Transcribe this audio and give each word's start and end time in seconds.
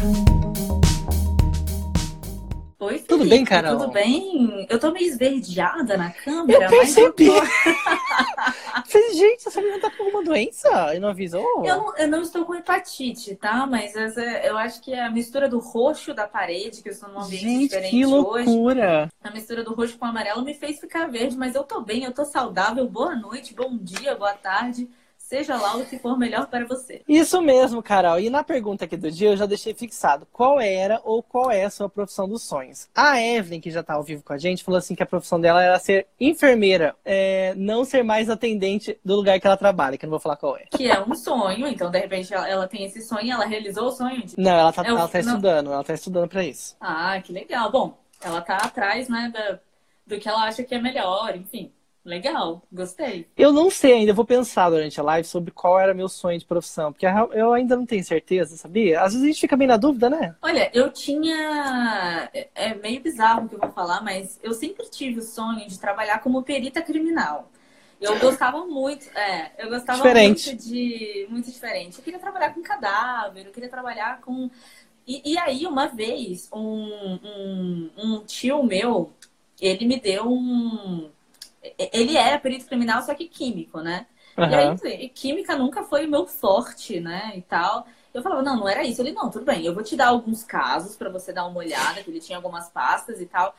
Oi, 2.81 2.99
Felipe, 2.99 3.09
Tudo 3.09 3.25
bem, 3.29 3.45
Carol? 3.45 3.79
Tudo 3.79 3.93
bem? 3.93 4.67
Eu 4.69 4.79
tô 4.81 4.91
meio 4.91 5.07
esverdeada 5.07 5.97
na 5.99 6.11
câmera, 6.11 6.65
Eu 6.65 6.77
mas 6.77 6.97
eu, 6.97 7.13
percebi. 7.13 7.27
tô... 7.27 7.41
Gente, 9.15 9.47
essa 9.49 9.61
menina 9.61 9.79
tá 9.79 9.91
com 9.91 10.03
alguma 10.05 10.23
doença 10.23 10.95
e 10.95 10.99
não 10.99 11.09
avisou? 11.11 11.47
eu, 11.65 11.77
não, 11.77 11.97
eu 11.97 12.09
não 12.09 12.23
estou 12.23 12.45
com 12.45 12.55
hepatite, 12.55 13.37
tá? 13.37 13.67
Mas 13.67 13.95
essa- 13.95 14.21
eu 14.23 14.57
acho 14.57 14.81
que 14.81 14.93
é 14.93 15.05
a 15.05 15.11
mistura 15.11 15.49
do 15.49 15.59
roxo 15.59 16.15
da 16.15 16.27
parede, 16.27 16.83
que 16.83 16.89
eu 16.89 16.93
estou 16.93 17.09
num 17.11 17.21
ambiente 17.21 17.43
Gente, 17.43 17.69
diferente 17.69 17.91
que 17.91 18.07
hoje. 18.07 18.47
loucura! 18.47 19.09
A 19.23 19.31
mistura 19.31 19.63
do 19.63 19.75
roxo 19.75 19.99
com 19.99 20.07
o 20.07 20.09
amarelo 20.09 20.43
me 20.43 20.55
fez 20.55 20.81
ficar 20.81 21.07
verde, 21.09 21.37
mas 21.37 21.55
eu 21.55 21.63
tô 21.65 21.81
bem, 21.83 22.05
eu 22.05 22.13
tô 22.15 22.25
saudável. 22.25 22.89
Boa 22.89 23.15
noite, 23.15 23.55
bom 23.55 23.77
dia, 23.77 24.15
boa 24.17 24.33
tarde. 24.35 24.89
Seja 25.31 25.57
lá 25.57 25.77
o 25.77 25.87
que 25.87 25.97
for 25.97 26.19
melhor 26.19 26.49
para 26.49 26.65
você. 26.67 27.03
Isso 27.07 27.41
mesmo, 27.41 27.81
Carol. 27.81 28.19
E 28.19 28.29
na 28.29 28.43
pergunta 28.43 28.85
aqui 28.85 28.97
do 28.97 29.09
dia 29.13 29.29
eu 29.31 29.37
já 29.37 29.47
deixei 29.47 29.73
fixado 29.73 30.27
qual 30.33 30.61
era 30.61 31.01
ou 31.05 31.23
qual 31.23 31.53
é 31.53 31.63
a 31.63 31.71
sua 31.71 31.89
profissão 31.89 32.29
dos 32.29 32.43
sonhos. 32.43 32.89
A 32.93 33.23
Evelyn, 33.23 33.61
que 33.61 33.71
já 33.71 33.81
tá 33.81 33.95
ao 33.95 34.03
vivo 34.03 34.25
com 34.25 34.33
a 34.33 34.39
gente, 34.39 34.65
falou 34.65 34.79
assim 34.79 34.97
que 34.97 35.05
a 35.05 35.07
profissão 35.07 35.41
dela 35.41 35.63
era 35.63 35.79
ser 35.79 36.09
enfermeira, 36.19 36.97
é, 37.05 37.55
não 37.57 37.85
ser 37.85 38.03
mais 38.03 38.29
atendente 38.29 38.99
do 39.05 39.15
lugar 39.15 39.39
que 39.39 39.47
ela 39.47 39.57
trabalha, 39.57 39.97
que 39.97 40.05
eu 40.05 40.09
não 40.09 40.15
vou 40.15 40.19
falar 40.21 40.35
qual 40.35 40.57
é. 40.57 40.65
Que 40.77 40.91
é 40.91 41.01
um 41.01 41.15
sonho, 41.15 41.65
então 41.69 41.93
de 41.93 42.01
repente 42.01 42.35
ela, 42.35 42.49
ela 42.49 42.67
tem 42.67 42.85
esse 42.85 43.01
sonho, 43.01 43.31
ela 43.33 43.45
realizou 43.47 43.85
o 43.87 43.93
sonho 43.93 44.27
de 44.27 44.37
Não, 44.37 44.51
ela 44.51 44.73
tá, 44.73 44.83
É 44.85 44.93
o- 44.93 44.97
tá 45.09 45.23
não. 45.23 45.29
estudando, 45.29 45.73
ela 45.73 45.85
tá 45.85 45.95
estudando 45.95 46.29
pra 46.29 46.43
isso. 46.43 46.75
Ah, 46.81 47.21
que 47.23 47.33
legal. 47.33 47.71
Bom, 47.71 47.97
ela 48.21 48.41
tá 48.41 48.57
atrás, 48.57 49.09
né, 49.09 49.31
da- 49.33 49.61
do 50.05 50.19
que 50.19 50.29
ela 50.29 50.43
acha 50.43 50.65
que 50.65 50.75
é 50.75 50.83
melhor, 50.83 51.37
enfim. 51.37 51.71
Legal, 52.05 52.63
gostei. 52.73 53.27
Eu 53.37 53.53
não 53.53 53.71
sei 53.71 53.93
ainda, 53.93 54.13
eu 54.13 54.15
vou 54.15 54.25
pensar 54.25 54.71
durante 54.71 54.99
a 54.99 55.03
live 55.03 55.29
sobre 55.29 55.51
qual 55.51 55.79
era 55.79 55.93
meu 55.93 56.09
sonho 56.09 56.39
de 56.39 56.47
profissão, 56.47 56.93
porque 56.93 57.07
eu 57.33 57.53
ainda 57.53 57.77
não 57.77 57.85
tenho 57.85 58.03
certeza, 58.03 58.57
sabia? 58.57 59.03
Às 59.03 59.13
vezes 59.13 59.23
a 59.23 59.31
gente 59.31 59.41
fica 59.41 59.57
bem 59.57 59.69
na 59.69 59.77
dúvida, 59.77 60.09
né? 60.09 60.35
Olha, 60.41 60.71
eu 60.73 60.91
tinha. 60.91 62.31
É 62.33 62.49
é 62.55 62.75
meio 62.75 63.01
bizarro 63.01 63.45
o 63.45 63.49
que 63.49 63.55
eu 63.55 63.59
vou 63.59 63.71
falar, 63.71 64.03
mas 64.03 64.39
eu 64.43 64.53
sempre 64.55 64.89
tive 64.89 65.19
o 65.19 65.23
sonho 65.23 65.67
de 65.69 65.79
trabalhar 65.79 66.21
como 66.21 66.43
perita 66.43 66.83
criminal. 66.83 67.51
Eu 68.01 68.19
gostava 68.19 68.65
muito, 68.67 69.07
é, 69.17 69.53
eu 69.59 69.69
gostava 69.69 69.99
Diferente. 69.99 70.49
muito 70.51 70.63
de. 70.63 71.27
Muito 71.29 71.51
diferente. 71.51 71.99
Eu 71.99 72.05
queria 72.05 72.19
trabalhar 72.19 72.55
com 72.55 72.63
cadáver, 72.63 73.47
eu 73.47 73.53
queria 73.53 73.69
trabalhar 73.69 74.21
com. 74.23 74.51
E, 75.07 75.33
e 75.33 75.39
aí, 75.39 75.67
uma 75.67 75.87
vez, 75.87 76.49
um, 76.53 76.89
um, 77.25 77.91
um 77.99 78.25
tio 78.25 78.63
meu, 78.63 79.13
ele 79.61 79.85
me 79.87 80.01
deu 80.01 80.29
um. 80.31 81.11
Ele 81.79 82.17
era 82.17 82.39
perito 82.39 82.67
criminal, 82.67 83.03
só 83.03 83.15
que 83.15 83.29
químico, 83.29 83.81
né? 83.81 84.07
E 84.37 84.43
Aham. 84.43 84.77
aí, 84.85 85.09
química 85.11 85.57
nunca 85.57 85.83
foi 85.83 86.07
o 86.07 86.11
meu 86.11 86.27
forte, 86.27 87.01
né? 87.01 87.33
E 87.37 87.43
tal. 87.43 87.87
Eu 88.13 88.23
falava, 88.23 88.43
não, 88.43 88.57
não 88.57 88.69
era 88.69 88.85
isso. 88.85 89.03
Ele, 89.03 89.13
não, 89.13 89.31
tudo 89.31 89.45
bem, 89.45 89.65
eu 89.65 89.75
vou 89.75 89.83
te 89.83 89.97
dar 89.97 90.09
alguns 90.09 90.43
casos 90.43 90.97
pra 90.97 91.11
você 91.11 91.33
dar 91.33 91.47
uma 91.47 91.59
olhada, 91.59 92.03
que 92.03 92.11
ele 92.11 92.21
tinha 92.21 92.39
algumas 92.39 92.69
pastas 92.71 93.21
e 93.21 93.27
tal. 93.27 93.55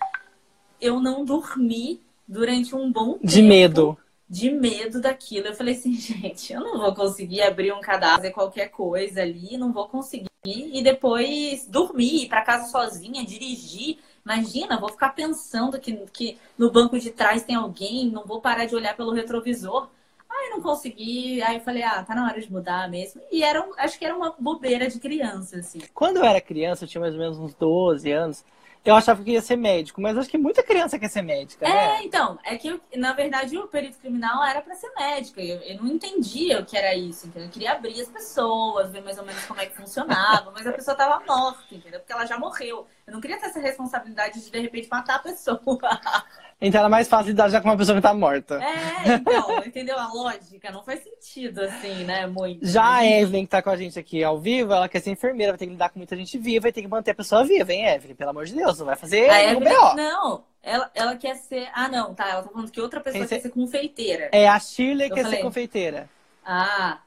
Eu 0.79 0.99
não 0.99 1.23
dormi 1.23 2.02
durante 2.27 2.75
um 2.75 2.91
bom 2.91 3.13
tempo. 3.13 3.27
De 3.27 3.41
medo. 3.41 3.97
De 4.27 4.49
medo 4.49 4.99
daquilo. 4.99 5.47
Eu 5.47 5.55
falei 5.55 5.75
assim, 5.75 5.94
gente, 5.95 6.52
eu 6.52 6.61
não 6.61 6.79
vou 6.79 6.94
conseguir 6.95 7.41
abrir 7.41 7.72
um 7.72 7.81
cadáver, 7.81 8.17
fazer 8.17 8.31
qualquer 8.31 8.69
coisa 8.69 9.22
ali, 9.22 9.57
não 9.57 9.72
vou 9.72 9.88
conseguir. 9.88 10.29
E 10.44 10.81
depois 10.81 11.67
dormir, 11.67 12.23
ir 12.23 12.28
pra 12.28 12.41
casa 12.41 12.72
sozinha, 12.72 13.23
dirigir. 13.23 14.00
Imagina, 14.26 14.80
vou 14.80 14.90
ficar 14.90 15.09
pensando 15.09 15.80
que, 15.80 15.94
que 16.14 16.38
no 16.58 16.72
banco 16.72 17.00
de 17.00 17.09
trás 17.12 17.44
tem 17.44 17.56
alguém, 17.56 18.09
não 18.09 18.24
vou 18.24 18.40
parar 18.40 18.66
de 18.66 18.76
olhar 18.76 18.96
pelo 18.96 19.12
retrovisor. 19.12 19.90
Aí 20.30 20.50
não 20.50 20.62
consegui, 20.62 21.42
aí 21.42 21.58
eu 21.58 21.62
falei, 21.62 21.84
ah, 21.84 22.04
tá 22.04 22.16
na 22.16 22.26
hora 22.26 22.40
de 22.40 22.52
mudar 22.52 22.90
mesmo. 22.90 23.22
E 23.32 23.44
era, 23.44 23.68
acho 23.78 24.00
que 24.00 24.06
era 24.06 24.16
uma 24.16 24.34
bobeira 24.40 24.90
de 24.90 25.00
criança, 25.00 25.58
assim. 25.58 25.82
Quando 25.94 26.18
eu 26.18 26.24
era 26.24 26.40
criança, 26.40 26.86
eu 26.86 26.88
tinha 26.88 27.02
mais 27.02 27.14
ou 27.14 27.20
menos 27.20 27.38
uns 27.38 27.54
12 27.54 28.09
anos, 28.12 28.46
eu 28.84 28.96
achava 28.96 29.24
que 29.24 29.31
ia 29.31 29.42
ser 29.42 29.56
médico, 29.56 30.02
mas 30.02 30.18
acho 30.18 30.30
que 30.30 30.38
muita 30.38 30.64
criança 30.64 30.97
quer 31.00 31.09
ser 31.09 31.22
médica, 31.22 31.69
né? 31.69 32.00
É, 32.00 32.03
então, 32.03 32.40
é 32.44 32.58
que 32.58 32.68
eu- 32.69 32.81
na 32.96 33.14
verdade 33.14 33.56
o 33.58 33.68
perito 33.68 34.00
criminal 34.00 34.44
era 34.44 34.62
pra 34.62 34.74
ser 34.75 34.92
médica. 34.97 35.42
Eu, 35.42 35.59
eu 35.62 35.78
não 35.78 35.88
entendia 35.88 36.59
o 36.59 36.66
que 36.66 36.75
era 36.75 36.96
isso, 36.96 37.28
entendeu? 37.28 37.47
Eu 37.47 37.52
queria 37.52 37.72
abrir 37.74 38.02
as 38.02 38.08
pessoas, 38.09 38.91
ver 38.91 39.02
mais 39.02 39.18
ou 39.20 39.25
menos 39.25 39.46
como 39.46 39.59
é 39.59 39.68
que 39.68 39.75
funcionava, 39.75 40.52
mas 40.52 40.66
a 40.66 40.74
pessoa 40.74 40.97
tava 40.97 41.24
morta, 41.25 41.75
entendeu? 41.75 42.00
Porque 42.00 42.14
ela 42.14 42.25
já 42.25 42.40
morreu. 42.40 42.88
Eu 43.06 43.14
não 43.14 43.22
queria 43.22 43.40
ter 43.40 43.46
essa 43.47 43.59
responsabilidade 43.59 44.41
de 44.41 44.50
de 44.52 44.59
repente 44.59 44.88
matar 44.90 45.16
a 45.18 45.20
pessoa. 45.20 45.59
Então 46.61 46.79
era 46.79 46.88
mais 46.89 47.07
fácil 47.07 47.29
lidar 47.29 47.49
já 47.49 47.59
com 47.59 47.67
uma 47.69 47.75
pessoa 47.77 47.95
que 47.95 48.01
tá 48.03 48.13
morta. 48.13 48.61
É, 48.63 49.16
então, 49.16 49.57
entendeu 49.66 49.97
a 49.97 50.13
lógica? 50.13 50.72
Não 50.72 50.83
faz 50.83 51.01
sentido 51.03 51.61
assim, 51.61 52.03
né? 52.03 52.27
Muito. 52.27 52.63
Já 52.67 52.97
a 52.97 53.05
Evelyn, 53.05 53.45
que 53.45 53.49
tá 53.51 53.63
com 53.63 53.72
a 53.72 53.75
gente 53.75 53.97
aqui 53.97 54.23
ao 54.23 54.39
vivo, 54.39 54.72
ela 54.72 54.88
quer 54.88 54.99
ser 54.99 55.09
enfermeira, 55.09 55.53
vai 55.53 55.57
ter 55.57 55.66
que 55.66 55.72
lidar 55.72 55.89
com 55.89 55.97
muita 55.97 56.16
gente 56.16 56.38
viva, 56.38 56.63
vai 56.63 56.72
ter 56.72 56.83
que 56.83 56.88
manter 56.88 57.11
a 57.11 57.16
pessoa 57.16 57.44
viva, 57.44 57.73
hein, 57.73 57.85
Evelyn? 57.88 58.13
Pelo 58.16 58.29
amor 58.29 58.45
de 58.45 58.53
Deus, 58.53 58.77
não 58.77 58.85
vai 58.85 58.95
fazer 58.95 59.27
A 59.29 59.44
Evelyn, 59.44 59.69
B.O. 59.69 59.95
não, 59.95 60.44
ela, 60.61 60.91
ela 60.94 61.16
quer 61.16 61.35
ser. 61.35 61.67
Ah, 61.73 61.88
não, 61.89 62.13
tá. 62.13 62.29
Ela 62.29 62.44
tá 62.44 62.49
falando 62.49 62.69
que 62.72 62.79
outra 62.79 62.99
pessoa 62.99 63.22
Quem 63.25 63.28
quer 63.28 63.35
ser- 63.38 63.41
ser 63.41 63.49
confeiteira. 63.49 64.29
É, 64.31 64.47
a 64.47 64.59
Shirley 64.59 65.09
Eu 65.09 65.16
quer 65.16 65.23
falei. 65.23 65.38
ser 65.39 65.43
confeiteira. 65.43 66.09
Ah, 66.45 66.99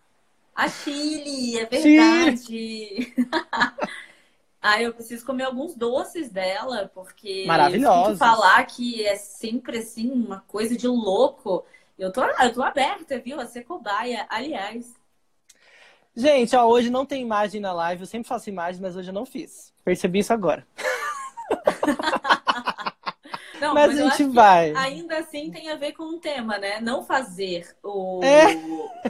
a 0.55 0.69
Chile, 0.69 1.59
é 1.59 1.67
verdade. 1.67 3.15
ah, 4.67 4.81
eu 4.81 4.95
preciso 4.95 5.27
comer 5.27 5.45
alguns 5.45 5.75
doces 5.75 6.31
dela, 6.31 6.91
porque 6.95 7.45
Maravilhosos. 7.47 8.19
falar 8.19 8.65
que 8.65 9.05
é 9.05 9.15
sempre 9.15 9.77
assim, 9.79 10.11
uma 10.11 10.41
coisa 10.41 10.75
de 10.75 10.89
louco. 10.89 11.67
Eu 11.99 12.11
tô, 12.11 12.23
eu 12.25 12.53
tô 12.53 12.63
aberta, 12.63 13.19
viu? 13.19 13.39
A 13.39 13.45
ser 13.45 13.65
cobaia. 13.65 14.27
Aliás, 14.31 14.91
Gente, 16.17 16.57
ó, 16.57 16.67
hoje 16.67 16.89
não 16.89 17.05
tem 17.05 17.21
imagem 17.21 17.61
na 17.61 17.73
live, 17.75 18.03
eu 18.03 18.07
sempre 18.07 18.27
faço 18.29 18.49
imagem, 18.49 18.81
mas 18.81 18.97
hoje 18.97 19.11
eu 19.11 19.15
não 19.15 19.27
fiz. 19.27 19.71
Percebi 19.85 20.21
isso 20.21 20.33
agora. 20.33 20.67
não, 23.69 23.75
mas, 23.75 23.99
eu 23.99 24.07
a 24.07 24.11
gente 24.11 24.25
vai. 24.33 24.73
ainda 24.75 25.19
assim 25.19 25.51
tem 25.51 25.71
a 25.71 25.77
ver 25.77 25.93
com 25.93 26.05
o 26.05 26.19
tema, 26.19 26.59
né? 26.59 26.81
Não 26.81 27.03
fazer 27.05 27.67
o, 27.83 28.21
É. 28.23 28.55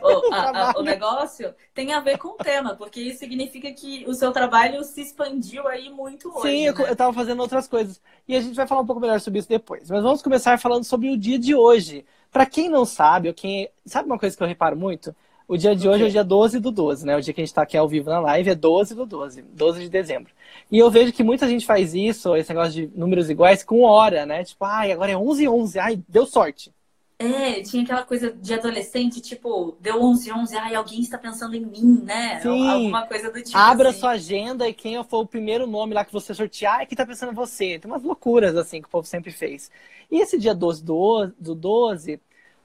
o, 0.03 0.33
a- 0.33 0.71
a- 0.71 0.79
o 0.79 0.83
negócio 0.83 1.55
tem 1.75 1.93
a 1.93 2.01
ver 2.01 2.19
com 2.19 2.29
o 2.29 2.37
tema, 2.37 2.75
porque 2.77 3.01
isso 3.01 3.19
significa 3.19 3.73
que 3.73 4.05
o 4.07 4.15
seu 4.15 4.33
trabalho 4.33 4.83
se 4.85 5.01
expandiu 5.01 5.67
aí 5.69 5.91
muito 5.91 6.29
hoje. 6.37 6.49
Sim, 6.49 6.67
eu, 6.67 6.75
né? 6.75 6.91
eu 6.91 6.97
tava 6.97 7.13
fazendo 7.13 7.41
outras 7.41 7.67
coisas. 7.69 8.01
E 8.27 8.37
a 8.37 8.41
gente 8.41 8.55
vai 8.55 8.67
falar 8.67 8.81
um 8.81 8.87
pouco 8.87 9.01
melhor 9.01 9.21
sobre 9.21 9.39
isso 9.41 9.49
depois. 9.49 9.89
Mas 9.91 10.03
vamos 10.03 10.23
começar 10.23 10.59
falando 10.59 10.85
sobre 10.85 11.11
o 11.11 11.17
dia 11.19 11.39
de 11.39 11.55
hoje. 11.55 12.05
Pra 12.31 12.47
quem 12.47 12.69
não 12.69 12.85
sabe, 12.85 13.29
ou 13.29 13.35
quem. 13.35 13.69
Sabe 13.87 14.07
uma 14.07 14.19
coisa 14.19 14.37
que 14.37 14.43
eu 14.43 14.47
reparo 14.47 14.77
muito? 14.77 15.15
O 15.47 15.57
dia 15.57 15.77
de 15.77 15.87
hoje 15.89 16.05
é 16.05 16.07
o 16.07 16.11
dia 16.11 16.25
12 16.25 16.59
do 16.59 16.71
12, 16.71 17.05
né? 17.05 17.17
O 17.17 17.21
dia 17.21 17.35
que 17.35 17.41
a 17.41 17.45
gente 17.45 17.55
tá 17.55 17.63
aqui 17.63 17.77
ao 17.77 17.89
vivo 17.89 18.09
na 18.09 18.19
live 18.19 18.51
é 18.51 18.55
12 18.55 18.95
do 18.95 19.05
12, 19.05 19.43
12 19.43 19.81
de 19.83 19.89
dezembro. 19.91 20.33
E 20.73 20.79
eu 20.79 20.91
vejo 20.91 21.13
que 21.13 21.23
muita 21.23 21.47
gente 21.47 21.67
faz 21.67 21.95
isso, 21.95 22.35
esse 22.35 22.49
negócio 22.49 22.73
de 22.73 22.91
números 22.99 23.29
iguais, 23.29 23.63
com 23.63 23.83
hora, 23.83 24.25
né? 24.25 24.43
Tipo, 24.43 24.65
ai, 24.65 24.91
agora 24.91 25.13
é 25.13 25.17
11 25.17 25.47
11, 25.47 25.79
ai, 25.79 26.03
deu 26.09 26.25
sorte. 26.25 26.73
É, 27.19 27.63
tinha 27.63 27.85
aquela 27.85 28.03
coisa 28.03 28.33
de 28.33 28.55
adolescente, 28.55 29.21
tipo, 29.21 29.77
deu 29.81 30.03
11, 30.03 30.33
11, 30.33 30.57
ai, 30.57 30.75
alguém 30.75 31.01
está 31.01 31.17
pensando 31.17 31.55
em 31.55 31.65
mim, 31.65 32.03
né? 32.03 32.41
Sim. 32.41 32.69
Alguma 32.69 33.07
coisa 33.07 33.31
do 33.31 33.41
tipo 33.41 33.57
Abra 33.57 33.91
assim. 33.91 34.01
sua 34.01 34.11
agenda 34.13 34.69
e 34.69 34.75
quem 34.75 35.03
for 35.05 35.21
o 35.21 35.27
primeiro 35.27 35.67
nome 35.67 35.95
lá 35.95 36.05
que 36.05 36.13
você 36.13 36.35
sortear 36.35 36.81
é 36.81 36.87
que 36.87 36.97
tá 36.97 37.07
pensando 37.07 37.33
em 37.33 37.35
você. 37.35 37.79
Tem 37.79 37.91
umas 37.91 38.03
loucuras 38.03 38.57
assim 38.57 38.81
que 38.81 38.89
o 38.89 38.91
povo 38.91 39.07
sempre 39.07 39.31
fez. 39.31 39.71
E 40.11 40.21
esse 40.21 40.39
dia 40.39 40.55
12 40.55 40.83
do, 40.85 41.27
do 41.39 41.55
12, 41.55 42.21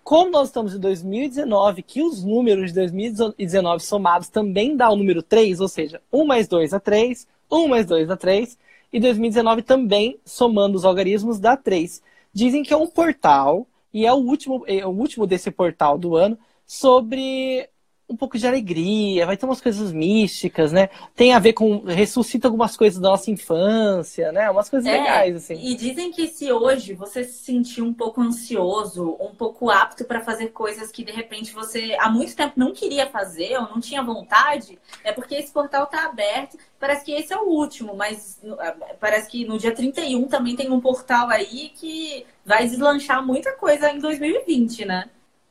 como 0.10 0.32
nós 0.32 0.48
estamos 0.48 0.74
em 0.74 0.80
2019, 0.80 1.84
que 1.84 2.02
os 2.02 2.24
números 2.24 2.74
de 2.74 2.80
2019 2.80 3.84
somados 3.84 4.28
também 4.28 4.76
dá 4.76 4.90
o 4.90 4.96
número 4.96 5.22
3, 5.22 5.60
ou 5.60 5.68
seja, 5.68 6.02
1 6.12 6.26
mais 6.26 6.48
2 6.48 6.72
dá 6.72 6.80
3, 6.80 7.28
1 7.52 7.68
mais 7.68 7.86
2 7.86 8.08
dá 8.08 8.18
3, 8.18 8.58
e 8.92 9.00
2019 9.00 9.62
também, 9.62 10.20
somando 10.26 10.76
os 10.76 10.84
algarismos, 10.84 11.40
dá 11.40 11.56
3. 11.56 12.02
Dizem 12.34 12.64
que 12.64 12.74
é 12.74 12.78
um 12.78 12.88
portal, 12.88 13.68
e 13.94 14.04
é 14.04 14.12
o 14.12 14.16
último, 14.16 14.64
é 14.66 14.84
o 14.84 14.90
último 14.90 15.28
desse 15.28 15.52
portal 15.52 15.96
do 15.96 16.16
ano, 16.16 16.40
sobre 16.66 17.70
um 18.10 18.16
pouco 18.16 18.38
de 18.38 18.48
alegria, 18.48 19.26
vai 19.28 19.38
ter 19.38 19.46
umas 19.46 19.62
coisas 19.62 19.94
místicas, 19.94 20.72
né? 20.72 20.90
Tem 21.16 21.32
a 21.32 21.40
ver 21.40 21.54
com. 21.54 21.84
ressuscita 21.86 22.48
algumas 22.48 22.76
coisas 22.76 23.00
da 23.00 23.10
nossa 23.10 23.30
infância, 23.30 24.32
né? 24.32 24.50
Umas 24.50 24.68
coisas 24.68 24.90
é, 24.90 24.98
legais, 24.98 25.36
assim. 25.36 25.54
E 25.54 25.76
dizem 25.76 26.12
que 26.12 26.28
se 26.28 26.52
hoje 26.52 26.94
você 26.94 27.24
se 27.24 27.44
sentir 27.44 27.84
um 27.84 27.94
pouco 27.94 28.20
ansioso, 28.20 29.16
um 29.20 29.36
pouco 29.36 29.70
apto 29.70 30.04
para 30.06 30.22
fazer 30.22 30.48
coisas 30.48 30.92
que 30.92 31.04
de 31.04 31.12
repente 31.12 31.54
você 31.54 31.96
há 32.00 32.10
muito 32.10 32.36
tempo 32.36 32.54
não 32.58 32.74
queria 32.74 33.08
fazer 33.08 33.58
ou 33.58 33.70
não 33.70 33.80
tinha 33.80 34.02
vontade, 34.02 34.80
é 35.04 35.12
porque 35.12 35.36
esse 35.36 35.52
portal 35.52 35.86
tá 35.86 36.06
aberto. 36.06 36.58
Parece 36.80 37.06
que 37.06 37.12
esse 37.12 37.32
é 37.32 37.38
o 37.38 37.48
último, 37.48 37.96
mas 37.96 38.42
parece 39.00 39.30
que 39.30 39.46
no 39.46 39.60
dia 39.60 39.74
31 39.74 40.28
também 40.28 40.56
tem 40.56 40.72
um 40.72 40.80
portal 40.80 41.30
aí 41.30 41.70
que 41.76 42.26
vai 42.44 42.68
deslanchar 42.68 43.24
muita 43.24 43.52
coisa 43.52 43.92
em 43.92 44.00
2020, 44.00 44.86
né? 44.86 45.10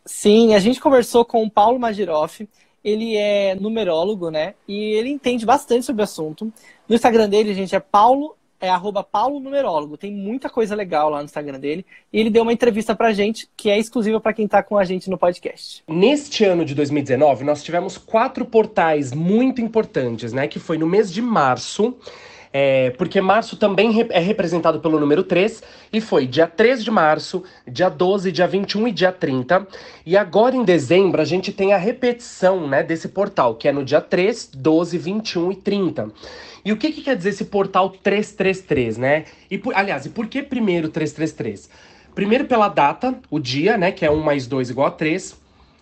Sim, 0.08 0.54
a 0.54 0.58
gente 0.58 0.80
conversou 0.80 1.22
com 1.22 1.42
o 1.42 1.50
Paulo 1.50 1.78
Magiroff. 1.78 2.48
Ele 2.82 3.14
é 3.14 3.54
numerólogo, 3.54 4.30
né? 4.30 4.54
E 4.66 4.94
ele 4.94 5.10
entende 5.10 5.44
bastante 5.44 5.84
sobre 5.84 6.00
o 6.00 6.04
assunto. 6.04 6.50
No 6.88 6.94
Instagram 6.94 7.28
dele, 7.28 7.52
gente, 7.52 7.76
é 7.76 7.78
Paulo, 7.78 8.34
é 8.58 8.70
arroba 8.70 9.04
Paulo 9.04 9.38
Numerólogo. 9.38 9.98
Tem 9.98 10.10
muita 10.10 10.48
coisa 10.48 10.74
legal 10.74 11.10
lá 11.10 11.18
no 11.18 11.26
Instagram 11.26 11.60
dele. 11.60 11.84
E 12.10 12.18
ele 12.18 12.30
deu 12.30 12.42
uma 12.42 12.54
entrevista 12.54 12.94
pra 12.94 13.12
gente, 13.12 13.50
que 13.54 13.68
é 13.68 13.78
exclusiva 13.78 14.18
para 14.18 14.32
quem 14.32 14.48
tá 14.48 14.62
com 14.62 14.78
a 14.78 14.84
gente 14.84 15.10
no 15.10 15.18
podcast. 15.18 15.84
Neste 15.86 16.42
ano 16.42 16.64
de 16.64 16.74
2019, 16.74 17.44
nós 17.44 17.62
tivemos 17.62 17.98
quatro 17.98 18.46
portais 18.46 19.12
muito 19.12 19.60
importantes, 19.60 20.32
né? 20.32 20.48
Que 20.48 20.58
foi 20.58 20.78
no 20.78 20.86
mês 20.86 21.12
de 21.12 21.20
março. 21.20 21.94
É, 22.52 22.90
porque 22.90 23.20
março 23.20 23.56
também 23.56 24.06
é 24.10 24.18
representado 24.18 24.80
pelo 24.80 24.98
número 24.98 25.22
3, 25.22 25.62
e 25.92 26.00
foi 26.00 26.26
dia 26.26 26.46
3 26.46 26.82
de 26.82 26.90
março, 26.90 27.44
dia 27.66 27.88
12, 27.88 28.32
dia 28.32 28.46
21 28.46 28.88
e 28.88 28.92
dia 28.92 29.12
30. 29.12 29.66
E 30.06 30.16
agora 30.16 30.56
em 30.56 30.64
dezembro 30.64 31.20
a 31.20 31.24
gente 31.24 31.52
tem 31.52 31.72
a 31.72 31.76
repetição 31.76 32.66
né, 32.66 32.82
desse 32.82 33.08
portal, 33.08 33.54
que 33.54 33.68
é 33.68 33.72
no 33.72 33.84
dia 33.84 34.00
3, 34.00 34.50
12, 34.54 34.98
21 34.98 35.52
e 35.52 35.56
30. 35.56 36.08
E 36.64 36.72
o 36.72 36.76
que, 36.76 36.92
que 36.92 37.02
quer 37.02 37.16
dizer 37.16 37.30
esse 37.30 37.44
portal 37.46 37.90
333, 37.90 38.98
né? 38.98 39.24
E 39.50 39.56
por, 39.56 39.74
aliás, 39.74 40.06
e 40.06 40.10
por 40.10 40.26
que 40.26 40.42
primeiro 40.42 40.88
333? 40.88 41.70
Primeiro 42.14 42.46
pela 42.46 42.68
data, 42.68 43.14
o 43.30 43.38
dia, 43.38 43.76
né, 43.76 43.92
que 43.92 44.04
é 44.04 44.10
1 44.10 44.20
mais 44.20 44.46
2 44.46 44.70
igual 44.70 44.88
a 44.88 44.90
3. 44.90 45.36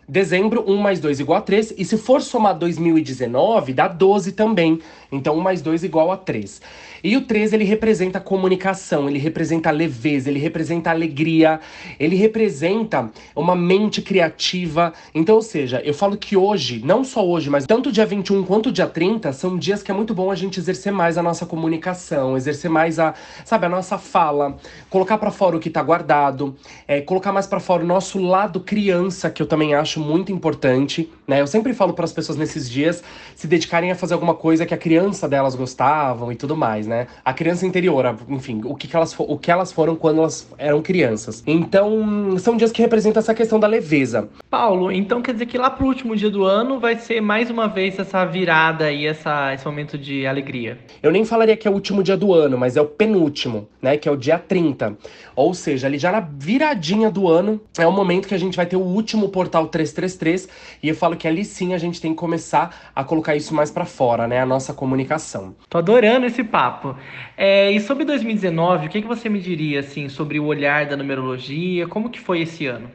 Dezembro, 0.09 0.63
1 0.71 0.77
mais 0.77 1.01
2 1.01 1.19
igual 1.19 1.39
a 1.39 1.43
3. 1.43 1.75
E 1.77 1.85
se 1.85 1.97
for 1.97 2.23
somar 2.23 2.57
2019, 2.57 3.73
dá 3.73 3.89
12 3.89 4.33
também. 4.33 4.79
Então, 5.11 5.37
1 5.37 5.41
mais 5.41 5.63
2 5.63 5.85
igual 5.85 6.11
a 6.11 6.17
3. 6.17 6.61
E 7.03 7.17
o 7.17 7.21
3, 7.21 7.53
ele 7.53 7.65
representa 7.65 8.19
comunicação, 8.19 9.09
ele 9.09 9.19
representa 9.19 9.71
leveza, 9.71 10.29
ele 10.29 10.39
representa 10.39 10.91
alegria, 10.91 11.61
ele 12.01 12.17
representa 12.17 13.11
uma 13.35 13.55
mente 13.55 14.03
criativa. 14.03 14.93
Então, 15.15 15.37
ou 15.37 15.43
seja, 15.43 15.81
eu 15.85 15.95
falo 15.95 16.17
que 16.17 16.37
hoje, 16.37 16.83
não 16.85 17.05
só 17.05 17.25
hoje, 17.25 17.49
mas 17.49 17.65
tanto 17.67 17.93
dia 17.93 18.05
21 18.05 18.45
quanto 18.45 18.73
dia 18.73 18.87
30, 18.87 19.33
são 19.33 19.57
dias 19.57 19.83
que 19.83 19.91
é 19.91 19.95
muito 19.95 20.15
bom 20.15 20.31
a 20.31 20.35
gente 20.35 20.59
exercer 20.59 20.93
mais 20.93 21.17
a 21.17 21.23
nossa 21.23 21.47
comunicação, 21.47 22.37
exercer 22.37 22.71
mais 22.71 22.99
a, 22.99 23.15
sabe, 23.45 23.67
a 23.67 23.69
nossa 23.69 23.99
fala, 23.99 24.57
colocar 24.91 25.19
para 25.19 25.31
fora 25.31 25.57
o 25.57 25.61
que 25.61 25.71
tá 25.71 25.83
guardado, 25.83 26.57
é, 26.89 27.01
colocar 27.01 27.33
mais 27.33 27.47
para 27.47 27.61
fora 27.61 27.85
o 27.85 27.87
nosso 27.87 28.19
lado 28.19 28.59
criança, 28.59 29.31
que 29.31 29.41
eu 29.41 29.47
também 29.47 29.75
acho 29.75 30.01
muito 30.01 30.33
importante, 30.33 31.09
né? 31.27 31.41
Eu 31.41 31.47
sempre 31.47 31.73
falo 31.73 31.93
para 31.93 32.05
as 32.05 32.13
pessoas 32.13 32.37
nesses 32.37 32.69
dias 32.69 33.03
se 33.35 33.47
dedicarem 33.47 33.93
a 33.93 33.95
fazer 33.95 34.15
alguma 34.15 34.35
coisa 34.35 34.67
que 34.67 34.75
a 34.75 34.77
criança 34.77 34.96
delas 35.29 35.55
gostavam 35.55 36.31
e 36.33 36.37
tudo 36.37 36.57
mais, 36.57 36.87
né? 36.87 37.07
A 37.25 37.33
criança 37.33 37.67
interior, 37.67 38.17
enfim, 38.29 38.63
o 38.65 38.75
que, 38.75 38.89
que 38.89 38.97
elas, 38.97 39.15
o 39.19 39.37
que 39.39 39.51
elas 39.51 39.73
foram 39.73 39.97
quando 39.97 40.21
elas 40.21 40.49
eram 40.59 40.83
crianças. 40.83 41.43
Então, 41.47 42.39
são 42.39 42.57
dias 42.57 42.73
que 42.73 42.83
representam 42.83 43.21
essa 43.21 43.35
questão 43.35 43.59
da 43.59 43.67
leveza. 43.67 44.29
Paulo, 44.51 44.91
então 44.91 45.21
quer 45.21 45.33
dizer 45.33 45.47
que 45.47 45.59
lá 45.59 45.71
pro 45.71 45.87
último 45.87 46.17
dia 46.17 46.31
do 46.31 46.45
ano 46.45 46.79
vai 46.79 46.97
ser 46.97 47.21
mais 47.21 47.51
uma 47.51 47.67
vez 47.67 47.99
essa 47.99 48.25
virada 48.25 48.91
e 48.91 49.07
essa, 49.07 49.53
esse 49.53 49.67
momento 49.67 49.99
de 49.99 50.27
alegria? 50.27 50.79
Eu 51.03 51.11
nem 51.11 51.25
falaria 51.25 51.57
que 51.57 51.67
é 51.67 51.71
o 51.71 51.75
último 51.75 52.03
dia 52.03 52.17
do 52.17 52.33
ano, 52.33 52.57
mas 52.57 52.77
é 52.77 52.81
o 52.81 52.87
penúltimo, 52.87 53.69
né? 53.81 53.97
Que 53.97 54.09
é 54.09 54.13
o 54.13 54.17
dia 54.17 54.39
30. 54.39 54.97
Ou 55.35 55.53
seja, 55.53 55.87
ali 55.87 55.99
já 55.99 56.11
na 56.11 56.21
viradinha 56.21 57.11
do 57.11 57.29
ano 57.29 57.61
é 57.79 57.87
o 57.87 57.93
momento 57.93 58.29
que 58.29 58.35
a 58.35 58.39
gente 58.39 58.57
vai 58.57 58.67
ter 58.67 58.77
o 58.77 58.81
último 58.81 59.29
portal 59.29 59.67
333 59.67 60.49
e 60.83 60.89
eu 60.89 60.95
falo 60.95 61.17
que 61.17 61.29
ali 61.29 61.45
sim 61.45 61.75
a 61.75 61.79
gente 61.79 62.01
tem 62.01 62.13
que 62.13 62.17
começar 62.19 62.91
a 62.95 63.05
colocar 63.05 63.37
isso 63.37 63.55
mais 63.55 63.71
para 63.71 63.85
fora, 63.85 64.27
né? 64.27 64.41
A 64.41 64.47
nossa 64.47 64.73
comunicação. 64.87 65.57
Tô 65.69 65.79
adorando 65.79 66.27
esse 66.27 66.45
papo. 66.45 66.97
É, 67.37 67.71
e 67.73 67.81
sobre 67.81 68.05
2019, 68.05 68.87
o 68.87 68.89
que, 68.89 69.03
que 69.03 69.09
você 69.09 69.29
me 69.29 69.41
diria 69.41 69.81
assim 69.81 70.09
sobre 70.09 70.39
o 70.39 70.45
olhar 70.45 70.87
da 70.87 70.97
numerologia? 70.97 71.89
Como 71.89 72.09
que 72.09 72.21
foi 72.21 72.43
esse 72.43 72.67
ano? 72.67 72.89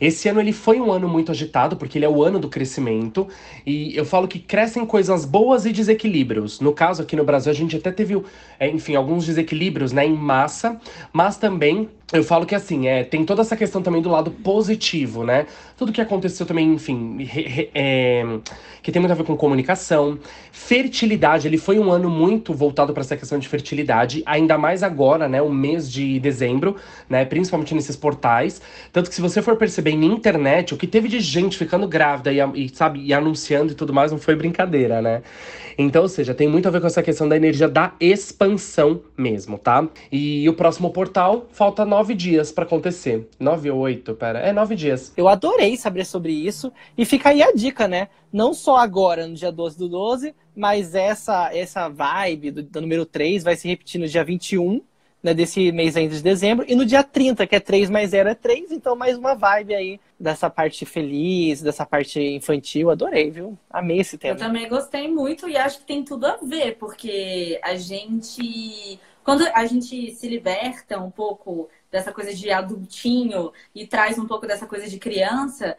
Esse 0.00 0.28
ano 0.28 0.40
ele 0.40 0.52
foi 0.52 0.80
um 0.80 0.90
ano 0.90 1.08
muito 1.08 1.30
agitado, 1.30 1.76
porque 1.76 1.98
ele 1.98 2.04
é 2.04 2.08
o 2.08 2.24
ano 2.24 2.40
do 2.40 2.48
crescimento, 2.48 3.28
e 3.64 3.96
eu 3.96 4.04
falo 4.04 4.26
que 4.26 4.40
crescem 4.40 4.84
coisas 4.84 5.24
boas 5.24 5.66
e 5.66 5.72
desequilíbrios. 5.72 6.58
No 6.58 6.72
caso, 6.72 7.02
aqui 7.02 7.14
no 7.14 7.24
Brasil, 7.24 7.52
a 7.52 7.54
gente 7.54 7.76
até 7.76 7.92
teve, 7.92 8.20
é, 8.58 8.68
enfim, 8.68 8.96
alguns 8.96 9.24
desequilíbrios 9.24 9.92
né, 9.92 10.04
em 10.04 10.16
massa, 10.16 10.80
mas 11.12 11.36
também 11.36 11.88
eu 12.14 12.22
falo 12.22 12.46
que 12.46 12.54
assim, 12.54 12.86
é, 12.86 13.02
tem 13.02 13.24
toda 13.24 13.42
essa 13.42 13.56
questão 13.56 13.82
também 13.82 14.00
do 14.00 14.08
lado 14.08 14.30
positivo, 14.30 15.24
né? 15.24 15.46
Tudo 15.76 15.90
que 15.90 16.00
aconteceu 16.00 16.46
também, 16.46 16.72
enfim, 16.72 17.24
re, 17.24 17.42
re, 17.42 17.70
é, 17.74 18.24
que 18.80 18.92
tem 18.92 19.00
muito 19.00 19.10
a 19.10 19.16
ver 19.16 19.24
com 19.24 19.36
comunicação. 19.36 20.16
Fertilidade, 20.52 21.48
ele 21.48 21.58
foi 21.58 21.76
um 21.76 21.90
ano 21.90 22.08
muito 22.08 22.54
voltado 22.54 22.92
para 22.92 23.00
essa 23.00 23.16
questão 23.16 23.36
de 23.36 23.48
fertilidade, 23.48 24.22
ainda 24.24 24.56
mais 24.56 24.84
agora, 24.84 25.28
né? 25.28 25.42
O 25.42 25.50
mês 25.50 25.90
de 25.90 26.20
dezembro, 26.20 26.76
né? 27.08 27.24
Principalmente 27.24 27.74
nesses 27.74 27.96
portais. 27.96 28.62
Tanto 28.92 29.08
que 29.08 29.16
se 29.16 29.20
você 29.20 29.42
for 29.42 29.56
perceber 29.56 29.96
na 29.96 30.06
internet, 30.06 30.72
o 30.72 30.76
que 30.76 30.86
teve 30.86 31.08
de 31.08 31.18
gente 31.18 31.58
ficando 31.58 31.88
grávida 31.88 32.32
e, 32.32 32.38
e, 32.64 32.68
sabe, 32.68 33.00
e 33.04 33.12
anunciando 33.12 33.72
e 33.72 33.74
tudo 33.74 33.92
mais, 33.92 34.12
não 34.12 34.18
foi 34.18 34.36
brincadeira, 34.36 35.02
né? 35.02 35.22
Então, 35.76 36.02
ou 36.02 36.08
seja, 36.08 36.32
tem 36.32 36.46
muito 36.46 36.68
a 36.68 36.70
ver 36.70 36.80
com 36.80 36.86
essa 36.86 37.02
questão 37.02 37.28
da 37.28 37.36
energia 37.36 37.68
da 37.68 37.92
expansão 37.98 39.02
mesmo, 39.16 39.58
tá? 39.58 39.88
E 40.12 40.48
o 40.48 40.54
próximo 40.54 40.90
portal, 40.92 41.46
falta 41.50 41.84
nove 41.84 42.03
dias 42.12 42.50
para 42.50 42.64
acontecer. 42.64 43.28
Nove 43.38 43.70
ou 43.70 43.78
oito, 43.78 44.16
pera. 44.16 44.40
É 44.40 44.52
nove 44.52 44.74
dias. 44.74 45.12
Eu 45.16 45.28
adorei 45.28 45.76
saber 45.76 46.04
sobre 46.04 46.32
isso. 46.32 46.72
E 46.98 47.04
fica 47.04 47.28
aí 47.28 47.40
a 47.40 47.52
dica, 47.52 47.86
né? 47.86 48.08
Não 48.32 48.52
só 48.52 48.76
agora, 48.76 49.28
no 49.28 49.34
dia 49.34 49.52
12 49.52 49.78
do 49.78 49.88
12, 49.88 50.34
mas 50.56 50.96
essa, 50.96 51.54
essa 51.54 51.88
vibe 51.88 52.50
do, 52.50 52.62
do 52.64 52.80
número 52.80 53.06
3 53.06 53.44
vai 53.44 53.54
se 53.54 53.68
repetir 53.68 54.00
no 54.00 54.08
dia 54.08 54.24
21 54.24 54.82
né, 55.24 55.32
desse 55.32 55.72
mês 55.72 55.96
ainda 55.96 56.14
de 56.14 56.22
dezembro. 56.22 56.66
E 56.68 56.74
no 56.74 56.84
dia 56.84 57.02
30, 57.02 57.46
que 57.46 57.56
é 57.56 57.60
3 57.60 57.88
mais 57.88 58.10
0 58.10 58.28
é 58.28 58.34
3, 58.34 58.70
então 58.72 58.94
mais 58.94 59.16
uma 59.16 59.34
vibe 59.34 59.74
aí 59.74 60.00
dessa 60.20 60.50
parte 60.50 60.84
feliz, 60.84 61.62
dessa 61.62 61.86
parte 61.86 62.20
infantil. 62.20 62.90
Adorei, 62.90 63.30
viu? 63.30 63.58
Amei 63.70 64.00
esse 64.00 64.18
tema. 64.18 64.34
Eu 64.34 64.38
também 64.38 64.68
gostei 64.68 65.08
muito 65.08 65.48
e 65.48 65.56
acho 65.56 65.78
que 65.78 65.86
tem 65.86 66.04
tudo 66.04 66.26
a 66.26 66.36
ver, 66.42 66.76
porque 66.76 67.58
a 67.62 67.74
gente. 67.74 69.00
Quando 69.24 69.46
a 69.54 69.64
gente 69.64 70.14
se 70.14 70.28
liberta 70.28 71.00
um 71.00 71.10
pouco 71.10 71.70
dessa 71.94 72.12
coisa 72.12 72.34
de 72.34 72.50
adultinho 72.50 73.52
e 73.72 73.86
traz 73.86 74.18
um 74.18 74.26
pouco 74.26 74.48
dessa 74.48 74.66
coisa 74.66 74.88
de 74.88 74.98
criança, 74.98 75.78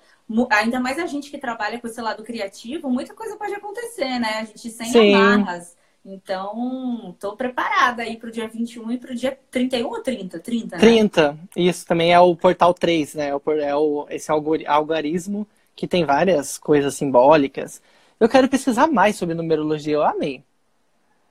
ainda 0.50 0.80
mais 0.80 0.98
a 0.98 1.06
gente 1.06 1.30
que 1.30 1.38
trabalha 1.38 1.78
com 1.78 1.88
esse 1.88 2.02
lado 2.02 2.24
criativo, 2.24 2.90
muita 2.90 3.14
coisa 3.14 3.36
pode 3.36 3.54
acontecer, 3.54 4.18
né? 4.18 4.40
A 4.40 4.46
gente 4.46 4.70
sem 4.70 4.88
Sim. 4.88 5.14
amarras. 5.14 5.76
Então, 6.06 7.10
estou 7.14 7.36
preparada 7.36 8.04
aí 8.04 8.16
para 8.16 8.30
o 8.30 8.32
dia 8.32 8.48
21 8.48 8.94
e 8.94 8.98
para 8.98 9.12
o 9.12 9.16
dia 9.16 9.38
31 9.52 9.88
ou 9.88 10.02
30? 10.02 10.40
30, 10.40 10.76
né? 10.78 10.82
30. 10.82 11.38
Isso 11.54 11.86
também 11.86 12.14
é 12.14 12.19
o 12.19 12.34
portal 12.34 12.74
3, 12.74 13.16
né? 13.16 13.31
É 13.62 13.76
o, 13.76 14.07
esse 14.10 14.31
algarismo 14.31 15.45
que 15.76 15.86
tem 15.86 16.06
várias 16.06 16.57
coisas 16.57 16.95
simbólicas. 16.95 17.81
Eu 18.18 18.30
quero 18.30 18.48
pesquisar 18.48 18.88
mais 18.88 19.18
sobre 19.18 19.36
numerologia, 19.36 19.95
eu 19.95 20.04
amei. 20.04 20.42